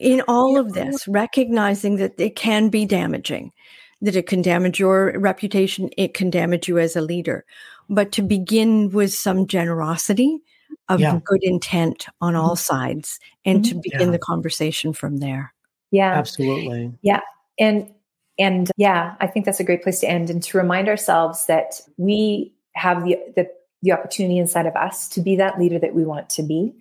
in 0.00 0.22
all 0.28 0.58
of 0.58 0.72
this 0.72 1.06
recognizing 1.08 1.96
that 1.96 2.18
it 2.18 2.36
can 2.36 2.68
be 2.68 2.84
damaging 2.84 3.52
that 4.00 4.16
it 4.16 4.26
can 4.26 4.42
damage 4.42 4.78
your 4.78 5.18
reputation 5.18 5.90
it 5.96 6.14
can 6.14 6.30
damage 6.30 6.68
you 6.68 6.78
as 6.78 6.96
a 6.96 7.00
leader 7.00 7.44
but 7.88 8.12
to 8.12 8.22
begin 8.22 8.90
with 8.90 9.12
some 9.12 9.46
generosity 9.46 10.40
of 10.88 11.00
yeah. 11.00 11.20
good 11.24 11.42
intent 11.42 12.06
on 12.20 12.34
all 12.34 12.54
mm-hmm. 12.54 12.76
sides 12.76 13.20
and 13.44 13.62
mm-hmm. 13.62 13.76
to 13.76 13.82
begin 13.82 14.08
yeah. 14.08 14.12
the 14.12 14.18
conversation 14.18 14.92
from 14.92 15.18
there. 15.18 15.52
Yeah. 15.90 16.12
Absolutely. 16.14 16.92
Yeah. 17.02 17.20
And 17.58 17.92
and 18.38 18.70
yeah, 18.76 19.16
I 19.20 19.26
think 19.26 19.46
that's 19.46 19.58
a 19.58 19.64
great 19.64 19.82
place 19.82 20.00
to 20.00 20.08
end 20.08 20.30
and 20.30 20.42
to 20.44 20.58
remind 20.58 20.88
ourselves 20.88 21.46
that 21.46 21.80
we 21.96 22.54
have 22.74 23.04
the 23.04 23.18
the, 23.36 23.50
the 23.82 23.92
opportunity 23.92 24.38
inside 24.38 24.66
of 24.66 24.76
us 24.76 25.08
to 25.08 25.20
be 25.20 25.36
that 25.36 25.58
leader 25.58 25.78
that 25.78 25.94
we 25.94 26.04
want 26.04 26.30
to 26.30 26.42
be. 26.42 26.74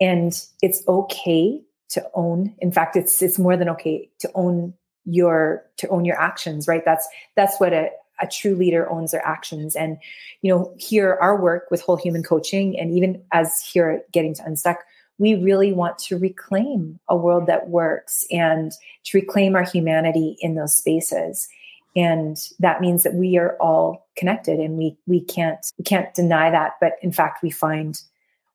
And 0.00 0.38
it's 0.60 0.82
okay 0.88 1.60
to 1.90 2.04
own. 2.14 2.54
In 2.58 2.72
fact, 2.72 2.96
it's 2.96 3.22
it's 3.22 3.38
more 3.38 3.56
than 3.56 3.68
okay 3.70 4.08
to 4.20 4.30
own 4.34 4.74
your 5.04 5.64
to 5.76 5.88
own 5.88 6.04
your 6.04 6.20
actions, 6.20 6.66
right? 6.66 6.84
That's 6.84 7.06
that's 7.36 7.58
what 7.58 7.72
a, 7.72 7.90
a 8.20 8.26
true 8.26 8.54
leader 8.54 8.90
owns 8.90 9.10
their 9.10 9.26
actions. 9.26 9.76
And, 9.76 9.98
you 10.42 10.52
know, 10.52 10.74
here 10.78 11.18
our 11.20 11.40
work 11.40 11.70
with 11.70 11.82
whole 11.82 11.96
human 11.96 12.22
coaching, 12.22 12.78
and 12.78 12.90
even 12.96 13.22
as 13.32 13.60
here 13.60 14.02
Getting 14.12 14.34
to 14.34 14.44
Unstuck, 14.44 14.78
we 15.18 15.34
really 15.34 15.72
want 15.72 15.98
to 15.98 16.18
reclaim 16.18 16.98
a 17.08 17.16
world 17.16 17.46
that 17.46 17.68
works 17.68 18.24
and 18.30 18.72
to 19.04 19.18
reclaim 19.18 19.54
our 19.54 19.64
humanity 19.64 20.36
in 20.40 20.54
those 20.54 20.76
spaces. 20.76 21.48
And 21.96 22.36
that 22.58 22.80
means 22.80 23.04
that 23.04 23.14
we 23.14 23.38
are 23.38 23.56
all 23.60 24.08
connected 24.16 24.58
and 24.58 24.76
we 24.76 24.96
we 25.06 25.20
can't 25.20 25.64
we 25.78 25.84
can't 25.84 26.12
deny 26.14 26.50
that. 26.50 26.72
But 26.80 26.94
in 27.02 27.12
fact, 27.12 27.42
we 27.42 27.50
find 27.50 28.00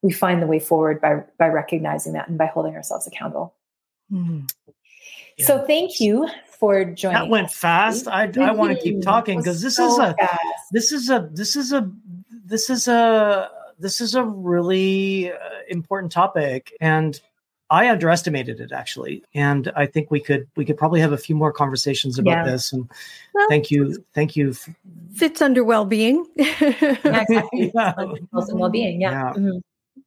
we 0.01 0.11
find 0.11 0.41
the 0.41 0.47
way 0.47 0.59
forward 0.59 1.01
by 1.01 1.23
by 1.37 1.47
recognizing 1.47 2.13
that 2.13 2.27
and 2.27 2.37
by 2.37 2.45
holding 2.45 2.75
ourselves 2.75 3.07
accountable. 3.07 3.53
Mm-hmm. 4.11 4.45
Yeah. 5.37 5.45
So 5.45 5.65
thank 5.65 5.99
you 5.99 6.27
for 6.59 6.83
joining. 6.85 7.21
That 7.21 7.29
went 7.29 7.51
fast. 7.51 8.07
I, 8.07 8.31
I 8.39 8.51
want 8.51 8.77
to 8.77 8.81
keep 8.81 9.01
talking 9.01 9.39
because 9.39 9.61
this 9.61 9.77
so 9.77 9.87
is 9.87 9.97
a 9.97 10.15
fast. 10.15 10.41
this 10.71 10.91
is 10.91 11.09
a 11.09 11.29
this 11.31 11.55
is 11.55 11.71
a 11.71 11.89
this 12.45 12.69
is 12.69 12.87
a 12.87 13.49
this 13.79 14.01
is 14.01 14.15
a 14.15 14.23
really 14.23 15.31
uh, 15.31 15.37
important 15.69 16.11
topic 16.11 16.73
and 16.81 17.19
I 17.71 17.89
underestimated 17.89 18.59
it 18.59 18.71
actually, 18.71 19.23
and 19.35 19.71
I 19.75 19.85
think 19.85 20.09
we 20.09 20.19
could 20.19 20.47
we 20.55 20.65
could 20.65 20.77
probably 20.77 20.99
have 21.01 21.11
a 21.11 21.17
few 21.17 21.35
more 21.35 21.53
conversations 21.53 22.17
about 22.17 22.45
yeah. 22.45 22.51
this. 22.51 22.73
And 22.73 22.89
well, 23.35 23.47
thank 23.47 23.69
you, 23.69 24.03
thank 24.15 24.35
you. 24.35 24.55
Fits 25.13 25.39
under 25.39 25.63
well 25.63 25.85
being. 25.85 26.25
yeah, 26.35 26.47
exactly. 26.63 27.71
yeah. 27.75 27.93
well 28.31 28.69
being. 28.69 29.01
Yeah. 29.01 29.11
yeah. 29.11 29.33
Mm-hmm. 29.33 29.57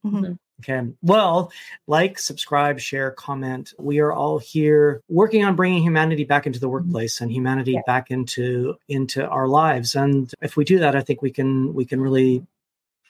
Mm-hmm. 0.05 0.33
Okay. 0.61 0.89
Well, 1.03 1.51
like, 1.87 2.19
subscribe, 2.19 2.79
share, 2.79 3.11
comment. 3.11 3.73
We 3.79 3.99
are 3.99 4.13
all 4.13 4.39
here 4.39 5.03
working 5.09 5.45
on 5.45 5.57
bringing 5.57 5.83
humanity 5.83 6.25
back 6.25 6.47
into 6.47 6.61
the 6.61 6.67
mm-hmm. 6.67 6.75
workplace 6.75 7.21
and 7.21 7.33
humanity 7.33 7.73
yeah. 7.73 7.81
back 7.87 8.11
into 8.11 8.77
into 8.89 9.27
our 9.27 9.49
lives. 9.49 9.97
And 9.97 10.33
if 10.41 10.57
we 10.57 10.65
do 10.65 10.79
that, 10.79 10.95
I 10.95 11.01
think 11.01 11.21
we 11.21 11.31
can 11.31 11.75
we 11.75 11.85
can 11.85 12.01
really 12.01 12.47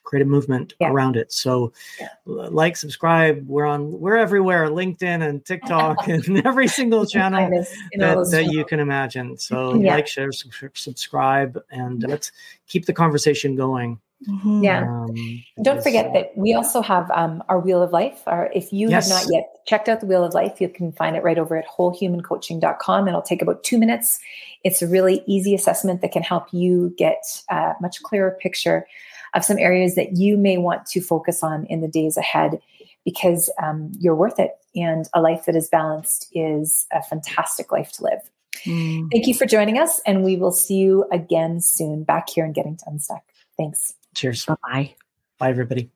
create 0.02 0.22
a 0.22 0.28
movement 0.28 0.74
yeah. 0.81 0.90
around 0.90 1.16
it. 1.16 1.33
So 1.33 1.72
yeah. 2.00 2.09
like, 2.24 2.76
subscribe. 2.76 3.46
We're 3.46 3.66
on 3.66 4.00
we're 4.00 4.16
everywhere, 4.16 4.68
LinkedIn 4.68 5.26
and 5.26 5.44
TikTok 5.44 6.09
and 6.09 6.46
every 6.46 6.68
single 6.68 7.05
channel 7.05 7.50
that, 7.50 8.28
that 8.31 8.46
you 8.46 8.64
can 8.64 8.81
imagine. 8.81 9.37
So 9.37 9.70
like, 9.70 10.07
share, 10.07 10.31
subscribe, 10.33 11.61
and 11.70 12.02
let's 12.09 12.33
keep 12.66 12.87
the 12.87 12.94
conversation 12.94 13.57
going. 13.57 14.00
Mm-hmm. 14.29 14.65
Yeah. 14.65 14.83
Um, 14.83 15.15
Don't 15.63 15.83
forget 15.83 16.13
that 16.15 16.37
we 16.37 16.55
also 16.55 16.81
have 16.81 17.11
um, 17.11 17.43
our 17.49 17.59
Wheel 17.59 17.83
of 17.83 17.93
Life. 17.93 18.23
Our, 18.27 18.51
if 18.55 18.73
you 18.73 18.89
yes. 18.89 19.11
have 19.11 19.23
not 19.23 19.33
yet 19.33 19.67
checked 19.67 19.89
out 19.89 20.01
the 20.01 20.07
Wheel 20.07 20.25
of 20.25 20.35
Life, 20.35 20.61
you 20.61 20.69
can 20.69 20.93
find 20.93 21.17
it 21.17 21.23
right 21.23 21.39
over 21.39 21.57
at 21.57 21.67
wholehumancoaching.com. 21.67 23.09
It'll 23.09 23.23
take 23.23 23.43
about 23.43 23.65
two 23.65 23.79
minutes. 23.79 24.21
It's 24.65 24.83
a 24.83 24.87
really 24.87 25.23
easy 25.27 25.55
assessment 25.55 26.03
that 26.03 26.13
can 26.13 26.23
help 26.23 26.53
you 26.53 26.95
get 26.97 27.23
a 27.51 27.75
much 27.81 28.03
clearer 28.03 28.37
picture 28.41 28.87
of 29.35 29.45
some 29.45 29.59
areas 29.59 29.95
that 29.95 30.17
you 30.17 30.37
may 30.37 30.59
want 30.59 30.87
to 30.87 31.01
focus 31.01 31.43
on 31.43 31.67
in 31.67 31.81
the 31.81 31.89
days 31.89 32.17
ahead 32.17 32.61
because 33.05 33.51
um, 33.63 33.91
you're 33.99 34.15
worth 34.15 34.39
it. 34.39 34.53
And 34.75 35.09
a 35.15 35.21
life 35.21 35.45
that 35.47 35.57
is 35.57 35.69
balanced 35.69 36.29
is 36.33 36.87
a 36.93 37.03
fantastic 37.03 37.73
life 37.73 37.93
to 37.93 38.05
live. 38.05 38.21
Mm. 38.65 39.11
Thank 39.11 39.27
you 39.27 39.35
for 39.35 39.47
joining 39.47 39.79
us, 39.79 40.01
and 40.07 40.23
we 40.23 40.37
will 40.37 40.53
see 40.53 40.77
you 40.77 41.05
again 41.11 41.61
soon 41.61 42.05
back 42.05 42.29
here 42.31 42.45
in 42.45 42.53
Getting 42.53 42.77
to 42.77 42.85
Unstuck. 42.87 43.23
Thanks. 43.57 43.95
Cheers. 44.14 44.44
Bye 44.46 44.55
bye. 44.62 44.94
Bye, 45.38 45.51
everybody. 45.51 45.90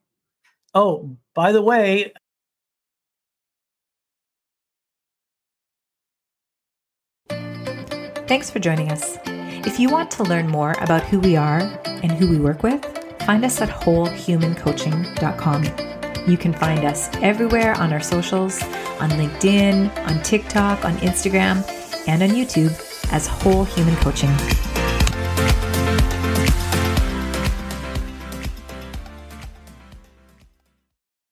Oh, 0.73 1.17
by 1.33 1.51
the 1.51 1.61
way, 1.61 2.13
Thanks 8.27 8.49
for 8.51 8.59
joining 8.59 8.91
us. 8.91 9.17
If 9.65 9.79
you 9.79 9.89
want 9.89 10.11
to 10.11 10.23
learn 10.23 10.49
more 10.49 10.75
about 10.81 11.01
who 11.03 11.17
we 11.17 11.37
are 11.37 11.61
and 11.85 12.11
who 12.11 12.29
we 12.29 12.37
work 12.37 12.61
with, 12.61 12.83
find 13.21 13.45
us 13.45 13.61
at 13.61 13.69
wholehumancoaching.com. 13.69 15.63
You 16.29 16.37
can 16.37 16.51
find 16.53 16.83
us 16.83 17.09
everywhere 17.21 17.73
on 17.75 17.93
our 17.93 18.01
socials, 18.01 18.61
on 18.99 19.11
LinkedIn, 19.11 19.97
on 20.09 20.21
TikTok, 20.23 20.83
on 20.83 20.97
Instagram, 20.97 21.63
and 22.05 22.21
on 22.21 22.29
YouTube 22.29 22.73
as 23.13 23.27
Whole 23.27 23.63
Human 23.63 23.95
Coaching. 23.95 24.35